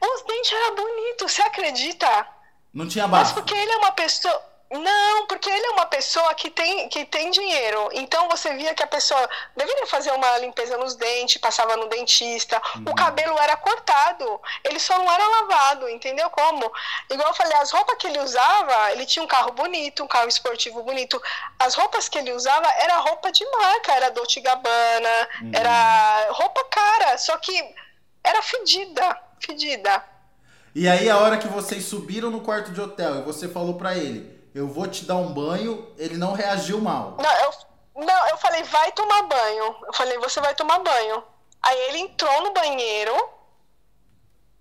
Os 0.00 0.22
dentes 0.22 0.50
eram 0.52 0.74
bonitos, 0.74 1.30
você 1.32 1.42
acredita? 1.42 2.26
Não 2.72 2.88
tinha 2.88 3.06
Mas 3.06 3.28
bafo? 3.28 3.34
porque 3.34 3.54
ele 3.54 3.70
é 3.70 3.76
uma 3.76 3.92
pessoa. 3.92 4.42
Não, 4.72 5.26
porque 5.26 5.50
ele 5.50 5.66
é 5.66 5.70
uma 5.70 5.84
pessoa 5.86 6.32
que 6.34 6.48
tem, 6.50 6.88
que 6.88 7.04
tem 7.04 7.30
dinheiro. 7.30 7.90
Então 7.92 8.28
você 8.28 8.54
via 8.54 8.74
que 8.74 8.82
a 8.82 8.86
pessoa 8.86 9.28
deveria 9.56 9.86
fazer 9.86 10.10
uma 10.12 10.38
limpeza 10.38 10.78
nos 10.78 10.94
dentes, 10.94 11.36
passava 11.40 11.76
no 11.76 11.88
dentista. 11.88 12.60
O 12.86 12.94
cabelo 12.94 13.38
era 13.38 13.56
cortado, 13.56 14.40
ele 14.64 14.78
só 14.80 14.98
não 14.98 15.12
era 15.12 15.26
lavado, 15.28 15.88
entendeu 15.88 16.30
como? 16.30 16.72
Igual 17.10 17.28
eu 17.28 17.34
falei, 17.34 17.56
as 17.58 17.70
roupas 17.70 17.96
que 17.98 18.06
ele 18.06 18.18
usava, 18.20 18.92
ele 18.92 19.04
tinha 19.04 19.22
um 19.22 19.28
carro 19.28 19.52
bonito, 19.52 20.02
um 20.02 20.08
carro 20.08 20.28
esportivo 20.28 20.82
bonito. 20.82 21.20
As 21.58 21.74
roupas 21.74 22.08
que 22.08 22.16
ele 22.18 22.32
usava 22.32 22.66
era 22.80 22.96
roupa 22.98 23.30
de 23.30 23.44
marca, 23.50 23.92
era 23.92 24.10
Dolce 24.10 24.40
Gabbana, 24.40 25.28
Uhum. 25.42 25.50
era 25.54 26.28
roupa 26.30 26.64
cara, 26.70 27.18
só 27.18 27.36
que 27.36 27.52
era 28.24 28.40
fedida, 28.42 29.20
fedida. 29.40 30.04
E 30.74 30.88
aí, 30.88 31.10
a 31.10 31.18
hora 31.18 31.36
que 31.36 31.48
vocês 31.48 31.84
subiram 31.84 32.30
no 32.30 32.40
quarto 32.40 32.70
de 32.72 32.80
hotel 32.80 33.16
e 33.18 33.22
você 33.22 33.46
falou 33.48 33.74
pra 33.74 33.94
ele, 33.96 34.41
eu 34.54 34.68
vou 34.68 34.86
te 34.86 35.04
dar 35.04 35.16
um 35.16 35.32
banho, 35.32 35.92
ele 35.96 36.16
não 36.16 36.32
reagiu 36.32 36.80
mal. 36.80 37.16
Não, 37.18 37.32
eu, 37.40 38.04
não, 38.04 38.28
eu 38.28 38.36
falei, 38.36 38.62
vai 38.64 38.92
tomar 38.92 39.22
banho. 39.22 39.76
Eu 39.86 39.92
falei, 39.92 40.18
você 40.18 40.40
vai 40.40 40.54
tomar 40.54 40.78
banho. 40.80 41.24
Aí 41.62 41.78
ele 41.88 41.98
entrou 41.98 42.42
no 42.42 42.52
banheiro 42.52 43.14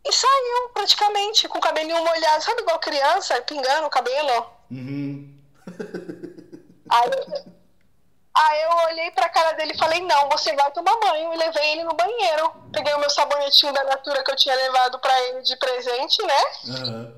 e 0.05 0.13
saiu 0.13 0.69
praticamente, 0.73 1.47
com 1.47 1.57
o 1.57 1.61
cabelinho 1.61 2.03
molhado, 2.03 2.43
sabe 2.43 2.61
igual 2.61 2.79
criança, 2.79 3.41
pingando 3.41 3.87
o 3.87 3.89
cabelo? 3.89 4.49
Uhum. 4.69 5.37
Aí, 6.91 7.09
aí 8.35 8.63
eu 8.63 8.69
olhei 8.89 9.11
pra 9.11 9.29
cara 9.29 9.53
dele 9.53 9.71
e 9.71 9.77
falei, 9.77 10.01
não, 10.01 10.27
você 10.27 10.53
vai 10.53 10.69
tomar 10.71 10.99
banho. 10.99 11.33
E 11.33 11.37
levei 11.37 11.71
ele 11.71 11.85
no 11.85 11.93
banheiro. 11.93 12.53
Peguei 12.73 12.93
o 12.93 12.99
meu 12.99 13.09
sabonetinho 13.09 13.71
da 13.71 13.85
Natura 13.85 14.21
que 14.21 14.29
eu 14.29 14.35
tinha 14.35 14.53
levado 14.53 14.99
pra 14.99 15.21
ele 15.21 15.41
de 15.41 15.55
presente, 15.55 16.21
né? 16.21 16.43
Aham. 16.67 17.13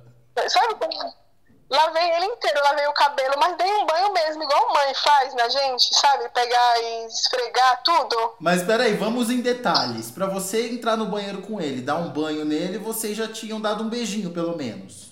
Sabe 0.48 0.76
como? 0.76 1.23
Lavei 1.70 2.12
ele 2.16 2.26
inteiro, 2.26 2.62
lavei 2.64 2.86
o 2.88 2.94
cabelo, 2.94 3.34
mas 3.40 3.58
dei 3.58 3.74
um 3.74 3.86
banho 3.86 4.14
mesmo, 4.14 4.44
igual 4.44 4.74
mãe 4.74 4.94
faz 4.94 5.34
na 5.34 5.50
gente, 5.50 5.96
sabe? 5.96 6.30
Pegar 6.30 6.82
e 6.82 7.06
esfregar 7.08 7.82
tudo. 7.84 8.36
Mas 8.40 8.62
peraí, 8.64 8.96
vamos 8.96 9.30
em 9.32 9.42
detalhes. 9.42 10.12
Pra 10.12 10.28
você 10.28 10.70
entrar 10.70 10.96
no 10.96 11.08
banheiro 11.08 11.42
com 11.42 11.60
ele, 11.60 11.82
dar 11.82 11.96
um 11.96 12.10
banho 12.10 12.46
nele, 12.46 12.78
vocês 12.78 13.18
já 13.18 13.28
tinham 13.28 13.60
dado 13.60 13.84
um 13.84 13.90
beijinho, 13.90 14.32
pelo 14.32 14.56
menos. 14.56 15.12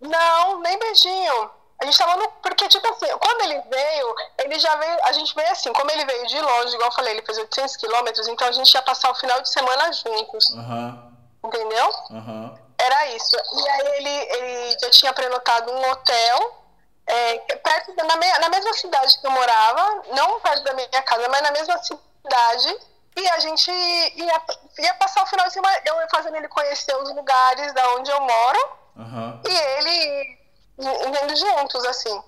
Não, 0.00 0.60
nem 0.60 0.78
beijinho. 0.78 1.50
A 1.80 1.84
gente 1.84 1.96
tava 1.98 2.16
no. 2.16 2.28
Porque, 2.42 2.68
tipo 2.68 2.86
assim, 2.88 3.06
quando 3.18 3.40
ele 3.42 3.60
veio, 3.70 4.14
ele 4.38 4.58
já 4.58 4.74
veio. 4.76 4.98
A 5.04 5.12
gente 5.12 5.34
veio 5.34 5.50
assim, 5.50 5.72
como 5.72 5.90
ele 5.90 6.04
veio 6.04 6.26
de 6.26 6.40
longe, 6.40 6.74
igual 6.74 6.88
eu 6.88 6.94
falei, 6.94 7.14
ele 7.14 7.22
fez 7.22 7.38
800 7.38 7.76
quilômetros, 7.76 8.28
então 8.28 8.48
a 8.48 8.52
gente 8.52 8.72
ia 8.72 8.82
passar 8.82 9.10
o 9.10 9.14
final 9.14 9.40
de 9.40 9.48
semana 9.50 9.90
juntos. 9.92 10.54
Aham, 10.56 11.12
Entendeu? 11.44 11.90
aham. 12.10 12.54
Era 12.84 13.06
isso. 13.08 13.36
E 13.36 13.68
aí 13.68 13.86
ele, 13.96 14.08
ele 14.10 14.76
já 14.80 14.90
tinha 14.90 15.12
prenotado 15.12 15.70
um 15.72 15.90
hotel 15.90 16.64
é, 17.06 17.38
perto 17.56 17.94
da, 17.94 18.04
na, 18.04 18.16
me- 18.16 18.38
na 18.38 18.48
mesma 18.48 18.72
cidade 18.74 19.18
que 19.18 19.26
eu 19.26 19.30
morava, 19.30 20.02
não 20.14 20.40
perto 20.40 20.62
da 20.64 20.72
minha 20.74 21.02
casa, 21.02 21.28
mas 21.28 21.42
na 21.42 21.50
mesma 21.50 21.76
cidade. 21.82 22.78
E 23.16 23.28
a 23.28 23.38
gente 23.40 23.70
ia, 23.70 24.42
ia 24.78 24.94
passar 24.94 25.22
o 25.24 25.26
final 25.26 25.46
de 25.46 25.52
semana, 25.52 25.80
eu 25.84 26.00
ia 26.00 26.08
fazendo 26.08 26.36
ele 26.36 26.48
conhecer 26.48 26.96
os 26.96 27.12
lugares 27.14 27.72
da 27.74 27.88
onde 27.94 28.10
eu 28.10 28.20
moro 28.20 28.70
Aham. 28.96 29.40
e 29.46 29.52
ele 29.78 30.38
indo 30.78 31.36
juntos, 31.36 31.84
assim. 31.86 32.22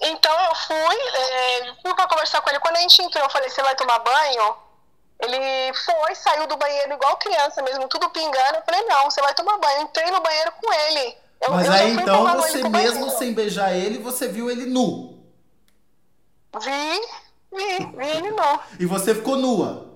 Então 0.00 0.32
eu 0.46 0.54
fui, 0.54 0.98
é, 1.14 1.74
fui 1.82 1.94
pra 1.94 2.08
conversar 2.08 2.40
com 2.40 2.48
ele. 2.50 2.58
Quando 2.60 2.76
a 2.76 2.80
gente 2.80 3.00
entrou, 3.02 3.22
eu 3.22 3.30
falei, 3.30 3.48
você 3.50 3.62
vai 3.62 3.74
tomar 3.76 3.98
banho? 4.00 4.56
Ele 5.24 5.74
foi, 5.74 6.14
saiu 6.14 6.46
do 6.46 6.56
banheiro 6.56 6.92
igual 6.94 7.16
criança 7.16 7.62
mesmo, 7.62 7.88
tudo 7.88 8.08
pingando. 8.10 8.56
Eu 8.56 8.62
falei, 8.62 8.82
não, 8.86 9.04
você 9.10 9.20
vai 9.22 9.34
tomar 9.34 9.58
banho. 9.58 9.82
Entrei 9.82 10.10
no 10.10 10.20
banheiro 10.20 10.52
com 10.62 10.72
ele. 10.72 11.16
Eu, 11.40 11.50
Mas 11.50 11.66
eu 11.66 11.72
aí 11.72 11.92
então 11.92 12.24
você 12.36 12.62
mesmo 12.68 12.70
banheiro. 12.70 13.10
sem 13.18 13.32
beijar 13.34 13.72
ele, 13.72 13.98
você 13.98 14.28
viu 14.28 14.50
ele 14.50 14.66
nu. 14.66 15.22
Vi, 16.60 17.00
vi, 17.52 17.86
vi 17.96 18.06
ele 18.08 18.30
não. 18.30 18.60
E 18.78 18.86
você 18.86 19.14
ficou 19.14 19.36
nua. 19.36 19.90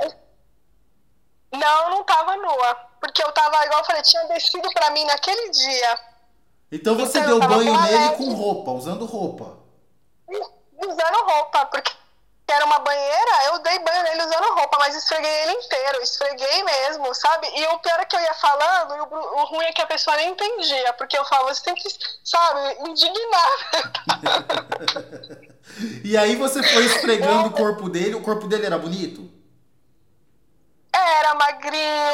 Não, 1.53 1.91
não 1.91 2.05
tava 2.05 2.37
nua. 2.37 2.75
Porque 3.01 3.23
eu 3.23 3.31
tava, 3.33 3.65
igual 3.65 3.81
eu 3.81 3.87
falei, 3.87 4.03
tinha 4.03 4.25
descido 4.25 4.69
pra 4.73 4.91
mim 4.91 5.05
naquele 5.05 5.51
dia. 5.51 6.01
Então 6.71 6.97
você 6.97 7.19
Então, 7.21 7.39
deu 7.39 7.43
eu 7.43 7.49
banho 7.49 7.81
nele 7.83 8.17
com 8.17 8.35
roupa, 8.35 8.73
usando 8.73 9.07
roupa. 9.07 9.57
usando 10.29 11.25
roupa, 11.25 11.65
porque 11.67 11.93
era 12.53 12.65
uma 12.65 12.79
banheira, 12.79 13.45
eu 13.47 13.59
dei 13.61 13.79
banho 13.81 14.03
nele 14.05 14.23
usando 14.23 14.55
roupa, 14.55 14.79
mas 14.79 14.95
esfreguei 14.95 15.31
ele 15.43 15.53
inteiro, 15.53 16.03
esfreguei 16.03 16.63
mesmo, 16.63 17.15
sabe? 17.15 17.49
E 17.55 17.67
o 17.67 17.79
pior 17.79 18.01
é 18.01 18.05
que 18.05 18.17
eu 18.17 18.21
ia 18.21 18.35
falando, 18.35 18.97
e 18.97 19.01
o, 19.01 19.41
o 19.41 19.45
ruim 19.47 19.67
é 19.67 19.73
que 19.73 19.83
a 19.83 19.87
pessoa 19.87 20.17
nem 20.17 20.31
entendia, 20.31 20.93
porque 20.95 21.17
eu 21.17 21.25
falo, 21.25 21.49
você 21.49 21.63
tem 21.63 21.75
que, 21.75 21.89
sabe, 22.25 22.77
indignar. 22.89 23.59
E 26.03 26.17
aí 26.17 26.35
você 26.35 26.63
foi 26.63 26.87
esfregando 26.87 27.49
o 27.49 27.53
corpo 27.53 27.89
dele, 27.89 28.15
o 28.15 28.23
corpo 28.23 28.49
dele 28.49 28.67
era 28.67 28.79
bonito? 28.79 29.31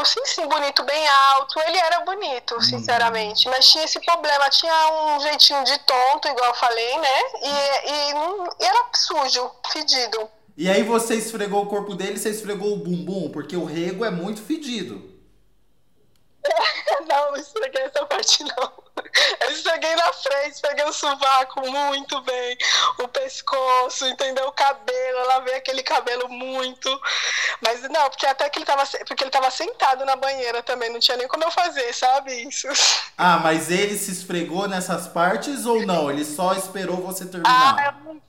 Sim, 0.05 0.25
sim, 0.27 0.47
bonito, 0.49 0.83
bem 0.85 1.07
alto. 1.09 1.59
Ele 1.61 1.77
era 1.79 2.01
bonito, 2.01 2.61
sinceramente. 2.63 3.49
Mas 3.49 3.67
tinha 3.71 3.85
esse 3.85 4.01
problema, 4.01 4.49
tinha 4.51 4.75
um 4.93 5.21
jeitinho 5.21 5.65
de 5.65 5.79
tonto, 5.81 6.29
igual 6.29 6.47
eu 6.51 6.55
falei, 6.55 6.99
né? 6.99 7.19
E, 7.43 7.91
e, 8.11 8.15
não- 8.15 8.45
e 8.61 8.65
era 8.65 8.87
sujo, 8.95 9.51
fedido. 9.73 10.31
E 10.57 10.69
aí 10.69 10.83
você 10.83 11.15
esfregou 11.17 11.63
o 11.65 11.67
corpo 11.67 11.95
dele, 11.95 12.19
você 12.19 12.31
esfregou 12.31 12.73
o 12.73 12.77
bumbum, 12.77 13.31
porque 13.31 13.57
o 13.57 13.65
rego 13.65 14.05
é 14.05 14.11
muito 14.11 14.41
fedido. 14.43 15.13
Não, 17.09 17.31
não 17.33 17.37
esfreguei 17.37 17.83
essa 17.83 18.05
parte, 18.07 18.45
não. 18.45 18.84
Eu 19.41 19.51
esfreguei 19.51 19.95
na 19.97 20.13
frente, 20.13 20.53
esfreguei 20.55 20.85
o 20.85 20.93
sovaco 20.93 21.61
muito 21.69 22.21
bem, 22.23 22.57
o 22.99 23.09
pescoço, 23.09 24.07
entendeu? 24.07 24.47
O 24.47 24.53
cabelo, 24.53 25.27
lavei 25.27 25.55
aquele 25.57 25.83
cabelo 25.83 26.29
muito. 26.29 26.89
Mas 27.61 27.83
não, 27.83 28.09
porque 28.09 28.27
até 28.27 28.49
que 28.49 28.59
ele 28.59 28.67
tava, 28.67 28.85
porque 29.07 29.25
ele 29.25 29.31
tava 29.31 29.51
sentado 29.51 30.05
na 30.05 30.17
banheira 30.17 30.63
também, 30.63 30.91
não 30.91 31.01
tinha 31.01 31.17
nem 31.17 31.27
como 31.29 31.43
eu 31.45 31.51
fazer, 31.51 31.93
sabe? 31.93 32.49
Isso. 32.49 32.69
Ah, 33.19 33.39
mas 33.39 33.71
ele 33.71 33.97
se 33.99 34.11
esfregou 34.13 34.69
nessas 34.69 35.09
partes 35.09 35.67
ou 35.67 35.85
não? 35.85 36.11
Ele 36.11 36.25
só 36.25 36.55
esperou 36.55 36.99
você 36.99 37.25
Ah, 37.25 37.29
terminar? 37.29 38.03
eu, 38.07 38.23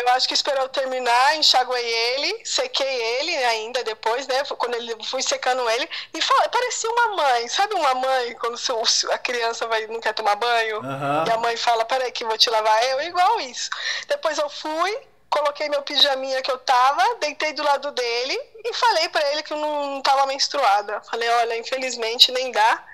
eu 0.00 0.08
acho 0.10 0.26
que 0.28 0.34
esperou 0.34 0.68
terminar, 0.68 1.36
enxaguei 1.36 1.84
ele, 1.84 2.44
sequei 2.44 2.86
ele 2.86 3.36
ainda 3.44 3.82
depois, 3.84 4.26
né? 4.26 4.42
Quando 4.44 4.74
ele 4.74 4.96
fui 5.04 5.22
secando 5.22 5.68
ele. 5.70 5.88
E 6.14 6.20
parecia 6.50 6.90
uma 6.90 7.16
mãe, 7.16 7.48
sabe 7.48 7.74
uma 7.74 7.94
mãe, 7.94 8.34
quando 8.34 8.56
seu- 8.58 8.82
a 9.10 9.18
criança 9.18 9.66
vai, 9.66 9.86
não 9.86 10.00
quer 10.00 10.14
tomar 10.14 10.36
banho? 10.36 10.78
Aham. 10.78 11.24
E 11.26 11.30
a 11.30 11.36
mãe 11.38 11.56
fala, 11.56 11.84
peraí 11.84 12.10
que 12.12 12.24
vou 12.24 12.38
te 12.38 12.50
lavar. 12.50 12.82
Eu, 12.84 13.02
igual 13.02 13.40
isso. 13.40 13.70
Depois 14.06 14.38
eu 14.38 14.48
fui, 14.48 14.98
coloquei 15.30 15.68
meu 15.68 15.82
pijaminha 15.82 16.40
que 16.42 16.50
eu 16.50 16.58
tava, 16.58 17.16
deitei 17.16 17.52
do 17.52 17.62
lado 17.62 17.90
dele 17.92 18.38
e 18.64 18.72
falei 18.74 19.08
pra 19.08 19.32
ele 19.32 19.42
que 19.42 19.52
eu 19.52 19.58
não, 19.58 19.90
não 19.94 20.02
tava 20.02 20.26
menstruada. 20.26 21.00
Falei, 21.10 21.28
olha, 21.28 21.56
infelizmente 21.58 22.32
nem 22.32 22.50
dá. 22.50 22.84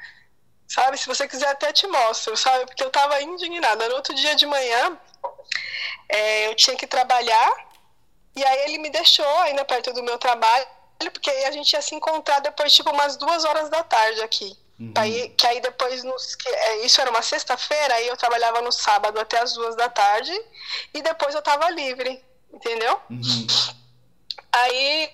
Sabe, 0.66 0.96
se 0.98 1.06
você 1.06 1.28
quiser 1.28 1.48
até 1.48 1.72
te 1.72 1.86
mostro, 1.86 2.36
sabe? 2.36 2.64
Porque 2.66 2.82
eu 2.82 2.90
tava 2.90 3.20
indignada. 3.20 3.86
No 3.88 3.96
outro 3.96 4.14
dia 4.14 4.34
de 4.34 4.46
manhã, 4.46 4.98
é, 6.08 6.46
eu 6.46 6.54
tinha 6.54 6.76
que 6.76 6.86
trabalhar 6.86 7.52
e 8.36 8.44
aí 8.44 8.64
ele 8.64 8.78
me 8.78 8.90
deixou 8.90 9.38
ainda 9.40 9.64
perto 9.64 9.92
do 9.92 10.02
meu 10.02 10.18
trabalho, 10.18 10.66
porque 10.98 11.30
aí 11.30 11.44
a 11.44 11.50
gente 11.52 11.72
ia 11.72 11.82
se 11.82 11.94
encontrar 11.94 12.40
depois, 12.40 12.72
tipo, 12.72 12.90
umas 12.90 13.16
duas 13.16 13.44
horas 13.44 13.68
da 13.68 13.82
tarde 13.82 14.20
aqui. 14.22 14.56
Aí, 14.96 15.28
que 15.30 15.46
aí 15.46 15.60
depois, 15.60 16.02
nos, 16.02 16.34
que, 16.34 16.48
é, 16.48 16.84
isso 16.84 17.00
era 17.00 17.08
uma 17.08 17.22
sexta-feira, 17.22 17.94
aí 17.94 18.08
eu 18.08 18.16
trabalhava 18.16 18.60
no 18.60 18.72
sábado 18.72 19.20
até 19.20 19.38
as 19.38 19.52
duas 19.54 19.76
da 19.76 19.88
tarde 19.88 20.32
e 20.92 21.00
depois 21.00 21.32
eu 21.32 21.42
tava 21.42 21.70
livre, 21.70 22.22
entendeu? 22.52 23.00
Uhum. 23.08 23.46
Aí 24.52 25.10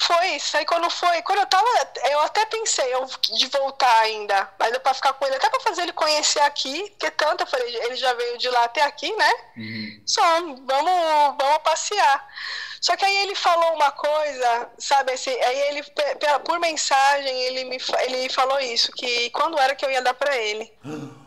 foi 0.00 0.36
isso. 0.36 0.56
Aí 0.56 0.64
quando 0.64 0.88
foi, 0.88 1.20
quando 1.22 1.40
eu 1.40 1.46
tava, 1.46 1.66
eu 2.10 2.20
até 2.20 2.46
pensei 2.46 2.92
eu, 2.92 3.06
de 3.06 3.46
voltar 3.48 4.00
ainda, 4.00 4.50
mas 4.58 4.72
eu 4.72 4.80
pra 4.80 4.94
ficar 4.94 5.12
com 5.12 5.26
ele, 5.26 5.36
até 5.36 5.50
pra 5.50 5.60
fazer 5.60 5.82
ele 5.82 5.92
conhecer 5.92 6.40
aqui, 6.40 6.88
porque 6.90 7.10
tanto 7.10 7.42
eu 7.42 7.46
falei, 7.46 7.76
ele 7.84 7.96
já 7.96 8.12
veio 8.14 8.38
de 8.38 8.48
lá 8.48 8.64
até 8.64 8.82
aqui, 8.82 9.14
né? 9.14 9.32
Uhum. 9.56 10.02
Só, 10.06 10.22
vamos, 10.40 11.36
vamos 11.38 11.58
passear. 11.62 12.26
Só 12.80 12.96
que 12.96 13.04
aí 13.04 13.16
ele 13.18 13.34
falou 13.34 13.74
uma 13.74 13.92
coisa, 13.92 14.70
sabe, 14.78 15.12
assim, 15.12 15.30
aí 15.30 15.60
ele, 15.68 15.82
por 16.46 16.58
mensagem, 16.58 17.42
ele 17.42 17.64
me 17.64 17.78
ele 18.04 18.28
falou 18.30 18.58
isso, 18.58 18.90
que 18.92 19.28
quando 19.30 19.58
era 19.58 19.74
que 19.74 19.84
eu 19.84 19.90
ia 19.90 20.00
dar 20.00 20.14
pra 20.14 20.34
ele. 20.34 20.72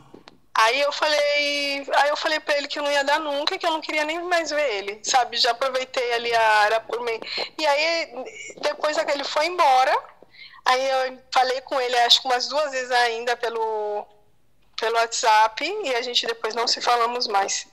Aí 0.56 0.80
eu 0.82 0.92
falei, 0.92 1.88
aí 1.96 2.10
eu 2.10 2.16
falei 2.16 2.40
pra 2.40 2.56
ele 2.58 2.68
que 2.68 2.80
não 2.80 2.92
ia 2.92 3.04
dar 3.04 3.20
nunca, 3.20 3.58
que 3.58 3.66
eu 3.66 3.72
não 3.72 3.82
queria 3.82 4.06
nem 4.06 4.22
mais 4.24 4.52
ver 4.52 4.76
ele, 4.76 5.00
sabe? 5.04 5.38
Já 5.38 5.52
aproveitei 5.52 6.14
ali 6.14 6.34
a 6.34 6.50
área 6.60 6.80
por 6.80 7.02
mim. 7.02 7.20
E 7.58 7.66
aí 7.66 8.14
depois 8.62 8.96
que 8.98 9.12
ele 9.12 9.24
foi 9.24 9.48
embora, 9.48 9.98
aí 10.66 10.90
eu 11.10 11.20
falei 11.34 11.60
com 11.62 11.80
ele, 11.82 11.96
acho 12.02 12.22
que 12.22 12.28
umas 12.28 12.48
duas 12.48 12.72
vezes 12.72 12.92
ainda 12.92 13.36
pelo 13.36 14.06
pelo 14.80 14.96
WhatsApp 14.98 15.64
e 15.86 15.96
a 15.96 16.02
gente 16.02 16.26
depois 16.28 16.54
não 16.54 16.68
se 16.68 16.82
falamos 16.82 17.28
mais. 17.28 17.66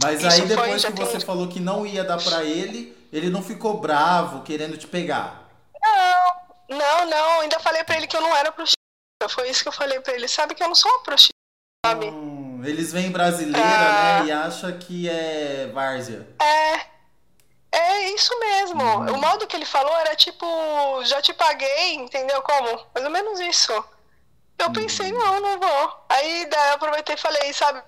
Mas 0.00 0.18
Isso 0.22 0.28
aí 0.28 0.38
foi, 0.40 0.46
depois 0.48 0.82
já 0.82 0.92
que 0.92 0.98
você 1.00 1.12
tem- 1.18 1.26
falou 1.26 1.48
que 1.48 1.58
não 1.58 1.84
ia 1.86 2.04
dar 2.04 2.22
pra 2.22 2.44
ele, 2.44 2.96
ele 3.12 3.30
não 3.30 3.42
ficou 3.42 3.78
bravo, 3.78 4.42
querendo 4.42 4.76
te 4.76 4.86
pegar. 4.86 5.48
Não, 5.82 6.78
não, 6.78 7.06
não, 7.06 7.40
ainda 7.40 7.58
falei 7.58 7.82
pra 7.84 7.96
ele 7.96 8.06
que 8.06 8.16
eu 8.16 8.20
não 8.20 8.36
era 8.36 8.52
prostituta. 8.52 8.76
Foi 9.28 9.48
isso 9.50 9.62
que 9.62 9.68
eu 9.68 9.72
falei 9.72 9.98
pra 10.00 10.14
ele. 10.14 10.28
Sabe 10.28 10.54
que 10.54 10.62
eu 10.62 10.68
não 10.68 10.74
sou 10.74 10.90
uma 10.90 11.02
prostituta, 11.02 11.34
sabe? 11.84 12.06
Hum, 12.06 12.62
eles 12.64 12.92
vêm 12.92 13.10
brasileira, 13.10 13.58
Ah. 13.66 14.20
né, 14.22 14.26
e 14.26 14.32
acham 14.32 14.78
que 14.78 15.08
é 15.08 15.66
várzea. 15.72 16.26
É. 16.40 16.90
É 17.72 18.08
isso 18.10 18.38
mesmo. 18.40 18.82
Uhum. 18.82 19.14
O 19.14 19.18
modo 19.20 19.46
que 19.46 19.56
ele 19.56 19.64
falou 19.64 19.96
era 19.98 20.14
tipo, 20.16 20.44
já 21.04 21.22
te 21.22 21.32
paguei, 21.32 21.94
entendeu 21.94 22.42
como? 22.42 22.84
Mais 22.94 23.04
ou 23.06 23.10
menos 23.10 23.38
isso. 23.40 23.72
Eu 24.58 24.66
Uhum. 24.66 24.72
pensei, 24.72 25.10
não, 25.12 25.40
não 25.40 25.58
vou. 25.58 26.04
Aí 26.08 26.46
daí 26.46 26.68
eu 26.70 26.74
aproveitei 26.74 27.14
e 27.14 27.18
falei, 27.18 27.52
sabe, 27.54 27.80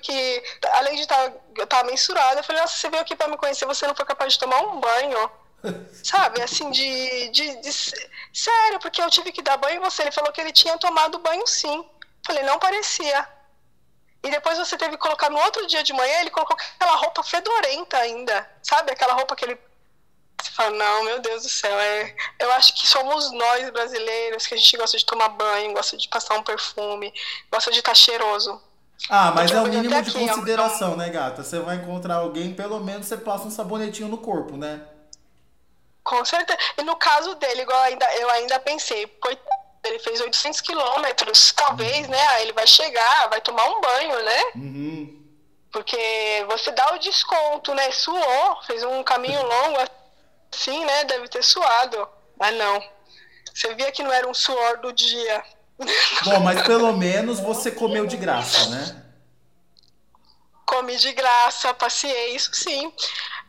que 0.00 0.42
além 0.72 0.94
de 0.96 1.02
estar 1.02 1.32
eu 1.58 1.66
tava 1.66 1.84
mensurada, 1.90 2.40
eu 2.40 2.44
falei, 2.44 2.62
nossa, 2.62 2.76
você 2.78 2.88
veio 2.88 3.02
aqui 3.02 3.14
pra 3.16 3.28
me 3.28 3.36
conhecer, 3.36 3.66
você 3.66 3.86
não 3.86 3.94
foi 3.94 4.04
capaz 4.06 4.32
de 4.34 4.38
tomar 4.38 4.60
um 4.62 4.80
banho. 4.80 5.30
Sabe, 6.02 6.40
assim, 6.42 6.70
de, 6.70 7.28
de, 7.30 7.60
de- 7.60 7.72
Sério, 8.32 8.78
porque 8.80 9.02
eu 9.02 9.10
tive 9.10 9.32
que 9.32 9.42
dar 9.42 9.56
banho 9.56 9.76
em 9.76 9.80
você. 9.80 10.02
Ele 10.02 10.12
falou 10.12 10.32
que 10.32 10.40
ele 10.40 10.52
tinha 10.52 10.78
tomado 10.78 11.18
banho 11.18 11.46
sim. 11.46 11.84
Falei, 12.24 12.42
não 12.44 12.58
parecia. 12.58 13.26
E 14.24 14.30
depois 14.30 14.58
você 14.58 14.76
teve 14.78 14.92
que 14.92 15.02
colocar 15.02 15.28
no 15.28 15.38
outro 15.38 15.66
dia 15.66 15.82
de 15.82 15.92
manhã, 15.92 16.20
ele 16.20 16.30
colocou 16.30 16.56
aquela 16.56 16.96
roupa 16.96 17.22
fedorenta 17.22 17.98
ainda. 17.98 18.50
Sabe? 18.62 18.90
Aquela 18.90 19.12
roupa 19.12 19.36
que 19.36 19.44
ele. 19.44 19.58
Você 20.42 20.50
fala, 20.50 20.70
não, 20.70 21.04
meu 21.04 21.20
Deus 21.20 21.42
do 21.42 21.48
céu. 21.50 21.78
É... 21.78 22.16
Eu 22.38 22.50
acho 22.52 22.74
que 22.74 22.86
somos 22.86 23.30
nós 23.32 23.68
brasileiros 23.70 24.46
que 24.46 24.54
a 24.54 24.56
gente 24.56 24.76
gosta 24.78 24.96
de 24.96 25.04
tomar 25.04 25.28
banho, 25.28 25.74
gosta 25.74 25.96
de 25.96 26.08
passar 26.08 26.36
um 26.36 26.42
perfume, 26.42 27.12
gosta 27.52 27.70
de 27.70 27.80
estar 27.80 27.94
cheiroso. 27.94 28.60
Ah, 29.10 29.30
mas 29.32 29.50
é 29.50 29.56
o 29.56 29.58
eu 29.58 29.64
mínimo 29.64 29.88
de 29.88 29.94
aqui, 29.94 30.26
consideração, 30.26 30.96
né, 30.96 31.10
gata? 31.10 31.42
Você 31.42 31.58
vai 31.58 31.76
encontrar 31.76 32.16
alguém, 32.16 32.54
pelo 32.54 32.80
menos 32.80 33.06
você 33.06 33.18
passa 33.18 33.46
um 33.46 33.50
sabonetinho 33.50 34.08
no 34.08 34.16
corpo, 34.16 34.56
né? 34.56 34.86
Com 36.02 36.24
certeza. 36.24 36.58
E 36.78 36.82
no 36.82 36.96
caso 36.96 37.34
dele, 37.34 37.62
igual 37.62 37.80
ainda, 37.82 38.06
eu 38.14 38.30
ainda 38.30 38.58
pensei, 38.60 39.06
coitado, 39.06 39.63
ele 39.84 39.98
fez 39.98 40.20
800 40.20 40.60
quilômetros, 40.60 41.52
talvez, 41.52 42.08
né? 42.08 42.26
Aí 42.28 42.42
ele 42.44 42.52
vai 42.52 42.66
chegar, 42.66 43.28
vai 43.28 43.40
tomar 43.40 43.64
um 43.66 43.80
banho, 43.80 44.22
né? 44.22 44.42
Uhum. 44.56 45.24
Porque 45.70 46.44
você 46.48 46.70
dá 46.72 46.94
o 46.94 46.98
desconto, 46.98 47.74
né? 47.74 47.90
Suou, 47.90 48.62
fez 48.66 48.82
um 48.84 49.02
caminho 49.02 49.42
longo 49.46 49.78
assim, 50.52 50.84
né? 50.84 51.04
Deve 51.04 51.28
ter 51.28 51.42
suado. 51.42 52.08
Mas 52.38 52.54
não. 52.56 52.82
Você 53.52 53.74
via 53.74 53.92
que 53.92 54.02
não 54.02 54.12
era 54.12 54.28
um 54.28 54.34
suor 54.34 54.78
do 54.78 54.92
dia. 54.92 55.44
Bom, 56.24 56.40
mas 56.40 56.62
pelo 56.62 56.92
menos 56.92 57.40
você 57.40 57.70
comeu 57.70 58.06
de 58.06 58.16
graça, 58.16 58.68
né? 58.70 59.02
Comi 60.66 60.96
de 60.96 61.12
graça, 61.12 61.74
passei, 61.74 62.34
isso 62.34 62.54
sim. 62.54 62.92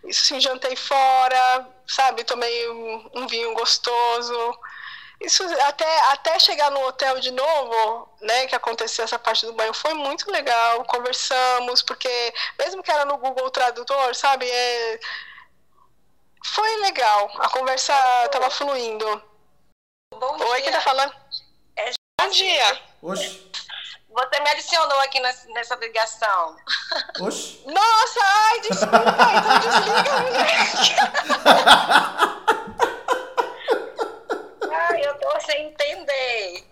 Isso 0.06 0.28
sim, 0.28 0.40
jantei 0.40 0.76
fora, 0.76 1.68
sabe? 1.88 2.24
Tomei 2.24 2.70
um, 2.70 3.10
um 3.16 3.28
vinho 3.28 3.54
gostoso. 3.54 4.60
Isso 5.22 5.44
até, 5.68 6.00
até 6.12 6.38
chegar 6.40 6.70
no 6.72 6.86
hotel 6.88 7.20
de 7.20 7.32
novo, 7.32 8.10
né, 8.22 8.48
que 8.48 8.56
aconteceu 8.56 9.06
essa 9.06 9.18
parte 9.18 9.46
do 9.46 9.54
banho, 9.54 9.74
foi 9.74 9.94
muito 9.94 10.30
legal. 10.30 10.84
Conversamos, 10.86 11.82
porque 11.82 12.34
mesmo 12.60 12.84
que 12.84 12.92
era 12.92 13.06
no 13.06 13.18
Google 13.18 13.50
Tradutor, 13.50 14.14
sabe? 14.14 14.50
É, 14.50 15.00
foi 16.44 16.78
legal. 16.82 17.32
A 17.40 17.50
conversa 17.50 17.94
estava 18.26 18.50
fluindo. 18.50 19.24
Bom 20.14 20.38
Oi, 20.38 20.56
dia. 20.56 20.62
quem 20.64 20.72
tá 20.72 20.82
falando? 20.82 21.14
É 21.78 21.92
Bom 22.22 22.30
dia. 22.30 22.82
Oxe, 23.02 23.52
Você 24.10 24.40
me 24.40 24.50
adicionou 24.50 25.00
aqui 25.02 25.20
nessa, 25.20 25.76
ligação. 25.76 26.56
oxe. 27.22 27.62
Nossa, 27.66 28.20
ai, 28.24 28.60
desculpa, 28.62 28.98
então 29.38 29.60
desliga. 29.60 30.16
Sem 35.46 35.68
entender. 35.68 36.64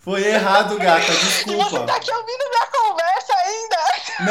Foi 0.00 0.22
errado, 0.24 0.78
gata, 0.78 1.00
E 1.02 1.14
você 1.16 1.44
desculpa. 1.44 1.84
tá 1.86 1.96
aqui 1.96 2.12
ouvindo 2.12 2.44
minha 2.48 2.66
conversa 2.68 3.34
ainda? 3.34 3.76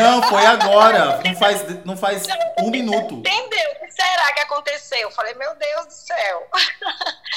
Não, 0.02 0.24
foi 0.24 0.46
agora. 0.46 1.22
Não 1.26 1.36
faz, 1.36 1.86
não 1.86 1.98
faz 1.98 2.24
um 2.62 2.70
minuto. 2.70 3.16
Entendeu? 3.16 3.72
O 3.82 3.86
que 3.86 3.92
será 3.92 4.34
que 4.34 4.40
aconteceu? 4.42 5.00
Eu 5.00 5.12
falei, 5.12 5.34
meu 5.34 5.54
Deus 5.56 5.86
do 5.88 5.92
céu. 5.94 6.48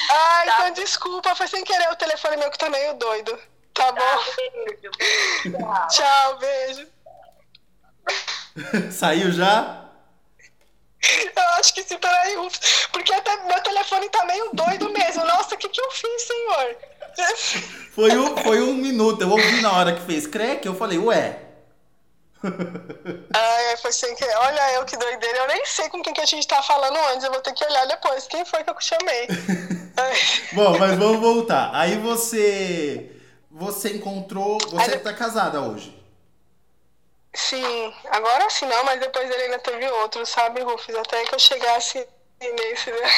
Ai, 0.09 0.45
Tá. 0.45 0.53
então 0.53 0.71
desculpa, 0.71 1.35
foi 1.35 1.47
sem 1.47 1.63
querer 1.65 1.89
o 1.91 1.95
telefone 1.97 2.37
meu 2.37 2.49
que 2.49 2.57
tá 2.57 2.69
meio 2.69 2.93
doido. 2.93 3.37
Tá 3.73 3.91
Tá, 3.91 3.91
bom? 3.91 4.23
beijo. 4.35 5.57
Tchau. 5.57 5.87
Tchau, 5.89 6.37
beijo. 6.37 6.87
Saiu 8.91 9.31
já? 9.31 9.88
Eu 11.01 11.43
acho 11.59 11.73
que 11.73 11.83
sim, 11.83 11.97
peraí. 11.97 12.35
Porque 12.91 13.13
até 13.13 13.37
meu 13.45 13.61
telefone 13.61 14.09
tá 14.09 14.25
meio 14.25 14.49
doido 14.53 14.89
mesmo. 14.91 15.25
Nossa, 15.25 15.55
o 15.55 15.57
que, 15.57 15.69
que 15.69 15.81
eu 15.81 15.91
fiz, 15.91 16.21
senhor? 16.23 16.77
Foi 17.93 18.17
um, 18.17 18.37
foi 18.37 18.61
um 18.61 18.73
minuto. 18.73 19.21
Eu 19.21 19.29
ouvi 19.31 19.61
na 19.61 19.71
hora 19.73 19.93
que 19.93 20.01
fez 20.01 20.27
crack, 20.27 20.65
eu 20.65 20.75
falei, 20.75 20.97
ué. 20.97 21.39
Ai, 23.33 23.77
foi 23.77 23.91
sem 23.91 24.15
querer. 24.15 24.35
Olha 24.37 24.73
eu 24.75 24.85
que 24.85 24.95
doideira. 24.97 25.39
Eu 25.39 25.47
nem 25.47 25.65
sei 25.65 25.89
com 25.89 26.01
quem 26.01 26.13
que 26.13 26.21
a 26.21 26.25
gente 26.25 26.47
tá 26.47 26.61
falando 26.61 26.97
antes. 27.11 27.23
Eu 27.25 27.31
vou 27.31 27.41
ter 27.41 27.53
que 27.53 27.65
olhar 27.65 27.85
depois. 27.87 28.27
Quem 28.27 28.45
foi 28.45 28.63
que 28.63 28.69
eu 28.69 28.75
chamei? 28.79 29.27
Bom, 30.53 30.77
mas 30.77 30.97
vamos 30.97 31.19
voltar. 31.19 31.71
Aí 31.73 31.97
você. 31.97 33.11
Você 33.51 33.89
encontrou. 33.95 34.57
Você 34.69 34.91
Aí- 34.91 34.99
tá 34.99 35.13
casada 35.13 35.61
hoje. 35.61 35.98
Sim, 37.47 37.93
agora 38.09 38.49
sim 38.49 38.65
não, 38.65 38.83
mas 38.83 38.99
depois 38.99 39.29
ele 39.29 39.43
ainda 39.43 39.59
teve 39.59 39.87
outro, 39.89 40.25
sabe, 40.25 40.61
Rufus? 40.61 40.93
Até 40.95 41.23
que 41.23 41.33
eu 41.33 41.39
chegasse 41.39 42.05
nesse. 42.41 42.91
né? 42.91 43.11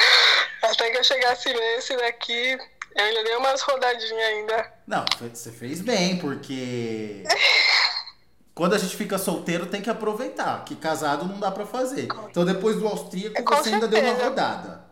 Até 0.62 0.90
que 0.90 0.96
eu 0.98 1.04
chegasse 1.04 1.52
nesse 1.52 1.94
daqui, 1.96 2.58
eu 2.96 3.04
ainda 3.04 3.22
dei 3.24 3.36
umas 3.36 3.60
rodadinhas 3.60 4.28
ainda. 4.28 4.72
Não, 4.86 5.04
você 5.20 5.52
fez 5.52 5.82
bem, 5.82 6.16
porque. 6.18 7.22
Quando 8.54 8.74
a 8.74 8.78
gente 8.78 8.96
fica 8.96 9.18
solteiro, 9.18 9.66
tem 9.66 9.82
que 9.82 9.90
aproveitar, 9.90 10.64
que 10.64 10.74
casado 10.74 11.26
não 11.26 11.38
dá 11.38 11.50
pra 11.50 11.66
fazer. 11.66 12.08
Então 12.30 12.44
depois 12.46 12.76
do 12.76 12.88
austríaco, 12.88 13.42
Com 13.44 13.56
você 13.56 13.68
ainda 13.74 13.86
deu 13.86 14.00
uma 14.00 14.08
certeza. 14.08 14.28
rodada. 14.30 14.85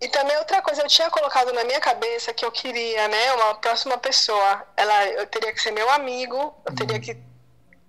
E 0.00 0.08
também 0.08 0.36
outra 0.38 0.62
coisa, 0.62 0.82
eu 0.82 0.88
tinha 0.88 1.10
colocado 1.10 1.52
na 1.52 1.64
minha 1.64 1.80
cabeça 1.80 2.32
que 2.32 2.44
eu 2.44 2.52
queria, 2.52 3.08
né, 3.08 3.32
uma 3.34 3.54
próxima 3.56 3.98
pessoa. 3.98 4.64
Ela, 4.76 5.06
eu 5.08 5.26
teria 5.26 5.52
que 5.52 5.60
ser 5.60 5.72
meu 5.72 5.90
amigo, 5.90 6.54
eu 6.64 6.74
teria 6.74 7.00
que. 7.00 7.16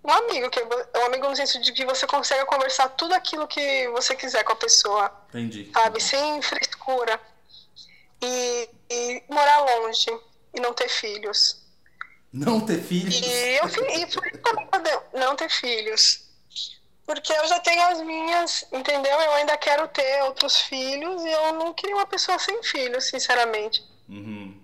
Um 0.04 0.12
amigo, 0.12 0.50
que 0.50 0.62
um 0.62 1.06
amigo 1.06 1.30
no 1.30 1.36
sentido 1.36 1.62
de 1.62 1.74
que 1.74 1.86
você 1.86 2.08
consegue 2.08 2.46
conversar 2.46 2.90
tudo 2.90 3.14
aquilo 3.14 3.46
que 3.48 3.88
você 3.90 4.16
quiser 4.16 4.44
com 4.44 4.54
a 4.54 4.56
pessoa. 4.56 5.12
Entendi. 5.30 5.70
sabe? 5.74 6.02
Sem 6.02 6.42
frescura. 6.42 7.20
E, 8.22 8.70
e 8.90 9.24
morar 9.30 9.60
longe 9.60 10.10
e 10.54 10.60
não 10.60 10.74
ter 10.74 10.90
filhos. 10.90 11.62
Não 12.32 12.62
ter 12.62 12.82
filhos. 12.82 13.16
E 13.16 13.58
eu 13.58 13.68
e 13.68 14.06
por 14.08 14.26
isso 14.26 14.38
também 14.42 14.66
poder 14.68 15.00
não 15.14 15.36
ter 15.36 15.50
filhos. 15.50 16.29
Porque 17.10 17.34
eu 17.34 17.48
já 17.48 17.60
tenho 17.62 17.82
as 17.88 18.00
minhas, 18.02 18.64
entendeu? 18.72 19.20
Eu 19.20 19.32
ainda 19.34 19.58
quero 19.58 19.88
ter 19.88 20.22
outros 20.26 20.58
filhos 20.62 21.26
e 21.26 21.32
eu 21.32 21.54
não 21.54 21.74
queria 21.74 21.96
uma 21.96 22.06
pessoa 22.06 22.38
sem 22.38 22.62
filhos, 22.62 23.06
sinceramente. 23.10 23.84
Uhum. 24.08 24.56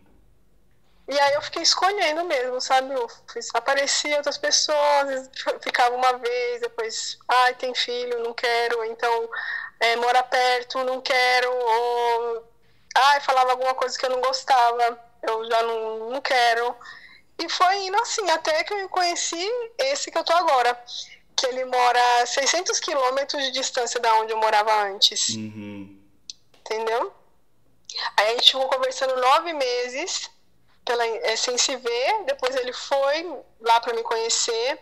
E 1.07 1.19
aí 1.19 1.33
eu 1.33 1.41
fiquei 1.41 1.63
escolhendo 1.63 2.23
mesmo, 2.25 2.61
sabe? 2.61 2.93
Eu 2.93 3.09
fiz- 3.33 3.49
aparecia 3.55 4.17
outras 4.17 4.37
pessoas, 4.37 5.27
ficava 5.59 5.95
uma 5.95 6.19
vez, 6.19 6.61
depois, 6.61 7.17
ai, 7.27 7.55
tem 7.55 7.73
filho, 7.73 8.19
não 8.23 8.31
quero, 8.35 8.83
então 8.85 9.27
é, 9.79 9.95
mora 9.95 10.21
perto, 10.21 10.83
não 10.83 11.01
quero, 11.01 11.51
ou 11.51 12.47
ai, 12.95 13.21
falava 13.21 13.53
alguma 13.53 13.73
coisa 13.73 13.97
que 13.97 14.05
eu 14.05 14.11
não 14.11 14.21
gostava, 14.21 14.99
eu 15.23 15.49
já 15.49 15.63
não, 15.63 16.09
não 16.11 16.21
quero. 16.21 16.75
E 17.39 17.49
foi 17.49 17.75
indo 17.87 17.99
assim, 18.03 18.29
até 18.29 18.63
que 18.63 18.71
eu 18.71 18.87
conheci 18.89 19.49
esse 19.79 20.11
que 20.11 20.17
eu 20.19 20.23
tô 20.23 20.33
agora, 20.33 20.79
que 21.35 21.45
ele 21.47 21.65
mora 21.65 22.21
a 22.21 22.25
600 22.25 22.79
quilômetros 22.79 23.43
de 23.43 23.51
distância 23.51 23.99
da 23.99 24.13
onde 24.15 24.31
eu 24.31 24.37
morava 24.37 24.73
antes 24.83 25.29
Uhum. 25.29 26.01
entendeu? 26.59 27.13
Aí 28.17 28.27
a 28.27 28.31
gente 28.31 28.51
ficou 28.51 28.67
conversando 28.67 29.15
nove 29.17 29.53
meses 29.53 30.29
pela, 30.83 31.05
é, 31.05 31.35
sem 31.35 31.57
se 31.57 31.75
ver. 31.77 32.23
Depois 32.25 32.55
ele 32.55 32.73
foi 32.73 33.39
lá 33.61 33.79
para 33.79 33.93
me 33.93 34.03
conhecer. 34.03 34.79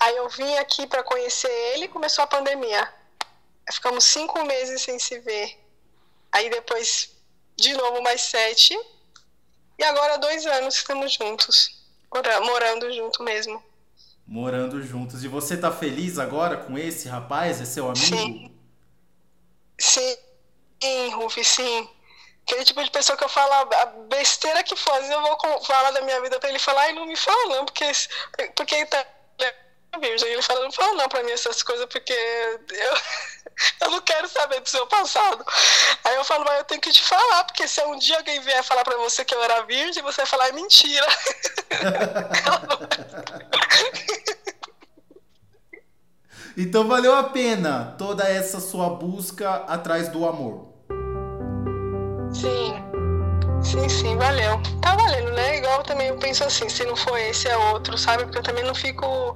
Aí 0.00 0.16
eu 0.16 0.28
vim 0.28 0.54
aqui 0.56 0.86
para 0.86 1.02
conhecer 1.02 1.50
ele 1.72 1.84
e 1.86 1.88
começou 1.88 2.22
a 2.24 2.26
pandemia. 2.26 2.92
Ficamos 3.72 4.04
cinco 4.04 4.44
meses 4.44 4.82
sem 4.82 4.98
se 4.98 5.18
ver. 5.20 5.58
Aí 6.32 6.50
depois, 6.50 7.10
de 7.56 7.72
novo, 7.74 8.02
mais 8.02 8.20
sete. 8.20 8.76
E 9.78 9.84
agora 9.84 10.18
dois 10.18 10.44
anos 10.46 10.74
estamos 10.76 11.12
juntos. 11.14 11.82
mora- 12.12 12.40
Morando 12.42 12.92
junto 12.92 13.22
mesmo. 13.22 13.64
Morando 14.26 14.82
juntos. 14.82 15.22
E 15.22 15.28
você 15.28 15.56
tá 15.56 15.70
feliz 15.70 16.18
agora 16.18 16.56
com 16.56 16.78
esse 16.78 17.08
rapaz? 17.08 17.60
É 17.60 17.64
seu 17.64 17.84
amigo? 17.84 18.04
Sim. 18.04 18.50
Sim, 19.78 20.16
sim, 20.82 21.08
Rufi, 21.10 21.44
sim. 21.44 21.88
Aquele 22.46 22.64
tipo 22.64 22.82
de 22.84 22.90
pessoa 22.90 23.16
que 23.16 23.24
eu 23.24 23.28
falo 23.28 23.52
a 23.52 23.86
besteira 24.08 24.62
que 24.62 24.74
vezes 24.74 25.10
eu 25.10 25.22
vou 25.22 25.64
falar 25.64 25.90
da 25.92 26.02
minha 26.02 26.20
vida 26.20 26.38
pra 26.38 26.48
ele 26.50 26.58
falar, 26.58 26.82
ai, 26.82 26.92
não 26.92 27.06
me 27.06 27.16
fala 27.16 27.56
não, 27.56 27.64
porque, 27.64 27.84
porque 28.54 28.86
tá 28.86 29.04
virgem. 29.98 30.28
Ele 30.28 30.42
fala, 30.42 30.64
não 30.64 30.72
fala 30.72 30.94
não 30.94 31.08
pra 31.08 31.22
mim 31.22 31.32
essas 31.32 31.62
coisas, 31.62 31.86
porque 31.86 32.12
eu, 32.12 32.94
eu 33.82 33.90
não 33.90 34.00
quero 34.00 34.28
saber 34.28 34.60
do 34.60 34.68
seu 34.68 34.86
passado. 34.86 35.44
Aí 36.04 36.14
eu 36.16 36.24
falo, 36.24 36.44
mas 36.44 36.58
eu 36.58 36.64
tenho 36.64 36.80
que 36.80 36.92
te 36.92 37.02
falar, 37.02 37.44
porque 37.44 37.68
se 37.68 37.82
um 37.84 37.98
dia 37.98 38.16
alguém 38.16 38.40
vier 38.40 38.62
falar 38.62 38.84
pra 38.84 38.96
você 38.96 39.24
que 39.24 39.34
eu 39.34 39.42
era 39.42 39.62
virgem, 39.62 40.02
você 40.02 40.18
vai 40.18 40.26
falar, 40.26 40.48
é 40.48 40.52
mentira. 40.52 41.06
Então 46.56 46.86
valeu 46.86 47.16
a 47.16 47.24
pena 47.24 47.96
toda 47.98 48.22
essa 48.22 48.60
sua 48.60 48.90
busca 48.90 49.64
atrás 49.66 50.08
do 50.08 50.24
amor. 50.24 50.68
Sim, 52.32 52.74
sim, 53.60 53.88
sim, 53.88 54.16
valeu. 54.16 54.60
Tá 54.80 54.94
valendo, 54.94 55.32
né? 55.32 55.58
Igual 55.58 55.82
também 55.82 56.08
eu 56.08 56.16
penso 56.16 56.44
assim, 56.44 56.68
se 56.68 56.84
não 56.84 56.94
for 56.94 57.18
esse 57.18 57.48
é 57.48 57.56
outro, 57.56 57.98
sabe? 57.98 58.24
Porque 58.24 58.38
eu 58.38 58.42
também 58.42 58.62
não 58.62 58.74
fico 58.74 59.34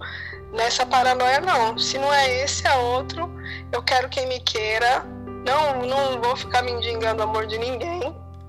nessa 0.52 0.84
paranoia, 0.86 1.40
não. 1.40 1.78
Se 1.78 1.98
não 1.98 2.12
é 2.12 2.42
esse 2.44 2.66
é 2.66 2.74
outro, 2.76 3.30
eu 3.72 3.82
quero 3.82 4.08
quem 4.08 4.26
me 4.26 4.40
queira. 4.40 5.04
Não, 5.46 5.86
não 5.86 6.20
vou 6.20 6.36
ficar 6.36 6.62
mendigando 6.62 7.20
o 7.22 7.24
amor 7.24 7.46
de 7.46 7.58
ninguém. 7.58 8.02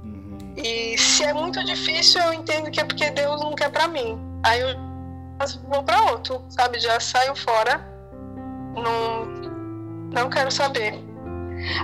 Uhum. 0.03 0.37
E 0.57 0.97
se 0.97 1.23
é 1.23 1.33
muito 1.33 1.63
difícil, 1.63 2.21
eu 2.21 2.33
entendo 2.33 2.71
que 2.71 2.79
é 2.79 2.83
porque 2.83 3.09
Deus 3.11 3.41
não 3.41 3.53
quer 3.53 3.69
pra 3.69 3.87
mim. 3.87 4.19
Aí 4.43 4.59
eu 4.61 4.75
vou 5.69 5.83
pra 5.83 6.11
outro, 6.11 6.43
sabe? 6.49 6.79
Já 6.79 6.99
saio 6.99 7.35
fora. 7.35 7.87
Não, 8.75 9.25
não 10.11 10.29
quero 10.29 10.51
saber. 10.51 11.09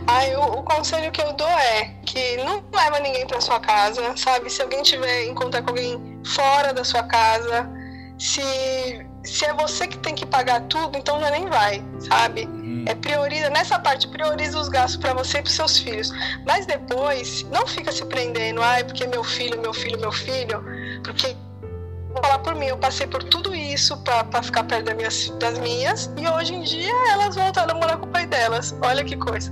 Aí 0.07 0.35
o, 0.35 0.59
o 0.59 0.63
conselho 0.63 1.11
que 1.11 1.21
eu 1.21 1.33
dou 1.33 1.47
é 1.47 1.95
que 2.05 2.37
não 2.37 2.63
leva 2.73 2.99
ninguém 2.99 3.27
pra 3.27 3.41
sua 3.41 3.59
casa, 3.59 4.15
sabe? 4.15 4.49
Se 4.49 4.61
alguém 4.61 4.81
tiver 4.81 5.25
encontrar 5.25 5.61
com 5.61 5.69
alguém 5.69 6.21
fora 6.25 6.73
da 6.73 6.83
sua 6.83 7.03
casa, 7.03 7.69
se, 8.17 8.41
se 9.25 9.45
é 9.45 9.53
você 9.53 9.87
que 9.87 9.97
tem 9.97 10.15
que 10.15 10.25
pagar 10.25 10.61
tudo, 10.61 10.97
então 10.97 11.19
já 11.19 11.29
nem 11.29 11.47
vai, 11.47 11.83
sabe? 11.99 12.45
Uhum. 12.45 12.85
É 12.87 12.95
prioriza, 12.95 13.49
nessa 13.49 13.79
parte, 13.79 14.07
prioriza 14.07 14.59
os 14.59 14.69
gastos 14.69 14.97
para 14.97 15.13
você 15.13 15.39
e 15.39 15.41
para 15.41 15.51
seus 15.51 15.77
filhos. 15.79 16.11
Mas 16.45 16.65
depois, 16.65 17.43
não 17.51 17.65
fica 17.65 17.91
se 17.91 18.05
prendendo, 18.05 18.61
ai, 18.61 18.81
ah, 18.81 18.85
porque 18.85 19.07
meu 19.07 19.23
filho, 19.23 19.59
meu 19.59 19.73
filho, 19.73 19.99
meu 19.99 20.11
filho, 20.11 20.63
porque 21.03 21.35
vou 22.13 22.21
falar 22.21 22.39
por 22.39 22.55
mim, 22.55 22.67
eu 22.67 22.77
passei 22.77 23.07
por 23.07 23.23
tudo 23.23 23.53
isso 23.53 23.97
para 23.97 24.41
ficar 24.41 24.63
perto 24.63 24.85
das 24.85 24.95
minhas, 24.95 25.29
das 25.39 25.59
minhas, 25.59 26.11
e 26.17 26.27
hoje 26.27 26.53
em 26.53 26.61
dia 26.61 26.93
elas 27.11 27.35
voltaram 27.35 27.75
a 27.75 27.79
morar 27.79 27.97
com 27.97 28.05
o 28.05 28.09
pai 28.09 28.25
delas. 28.25 28.75
Olha 28.81 29.03
que 29.03 29.17
coisa. 29.17 29.51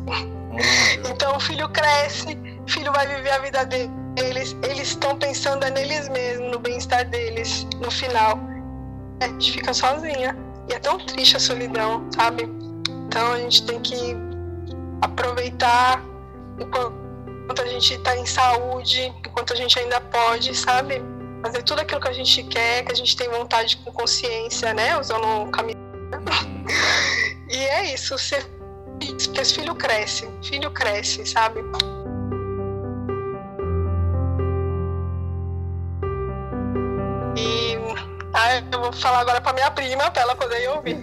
Então 1.10 1.36
o 1.36 1.40
filho 1.40 1.68
cresce, 1.70 2.38
o 2.66 2.72
filho 2.72 2.92
vai 2.94 3.08
viver 3.08 3.32
a 3.32 3.40
vida 3.40 3.66
deles, 3.66 4.56
eles 4.62 4.90
estão 4.90 5.18
pensando 5.18 5.68
neles 5.72 6.08
mesmos, 6.10 6.52
no 6.52 6.60
bem-estar 6.60 7.10
deles, 7.10 7.68
no 7.82 7.90
final. 7.90 8.40
A 9.24 9.28
gente 9.28 9.52
fica 9.52 9.74
sozinha. 9.74 10.38
E 10.70 10.74
é 10.74 10.80
tão 10.80 10.98
triste 10.98 11.38
a 11.38 11.40
solidão, 11.40 12.08
sabe? 12.16 12.50
Então 13.08 13.34
a 13.34 13.38
gente 13.38 13.66
tem 13.66 13.80
que 13.80 14.16
aproveitar 15.02 16.02
enquanto 16.60 17.62
a 17.62 17.66
gente 17.66 17.96
está 17.96 18.16
em 18.16 18.26
saúde, 18.26 19.14
enquanto 19.26 19.54
a 19.54 19.56
gente 19.56 19.78
ainda 19.78 20.00
pode, 20.00 20.56
sabe? 20.56 21.02
fazer 21.44 21.62
tudo 21.64 21.82
aquilo 21.82 22.00
que 22.00 22.08
a 22.08 22.14
gente 22.14 22.42
quer, 22.44 22.86
que 22.86 22.92
a 22.94 22.96
gente 22.96 23.18
tem 23.18 23.30
vontade 23.30 23.76
com 23.78 23.92
consciência, 23.92 24.74
né? 24.74 24.98
Usando 24.98 25.28
um 25.28 25.52
caminho. 25.52 25.78
e 27.52 27.58
é 27.58 27.94
isso, 27.94 28.18
ser 28.18 28.46
filho 29.54 29.76
cresce, 29.76 30.30
filho 30.42 30.72
cresce, 30.72 31.26
sabe? 31.26 31.60
Vou 38.94 39.02
falar 39.02 39.20
agora 39.20 39.42
pra 39.42 39.54
minha 39.54 39.72
prima, 39.72 40.10
pra 40.12 40.22
ela 40.22 40.36
poder 40.36 40.70
ouvir. 40.70 40.98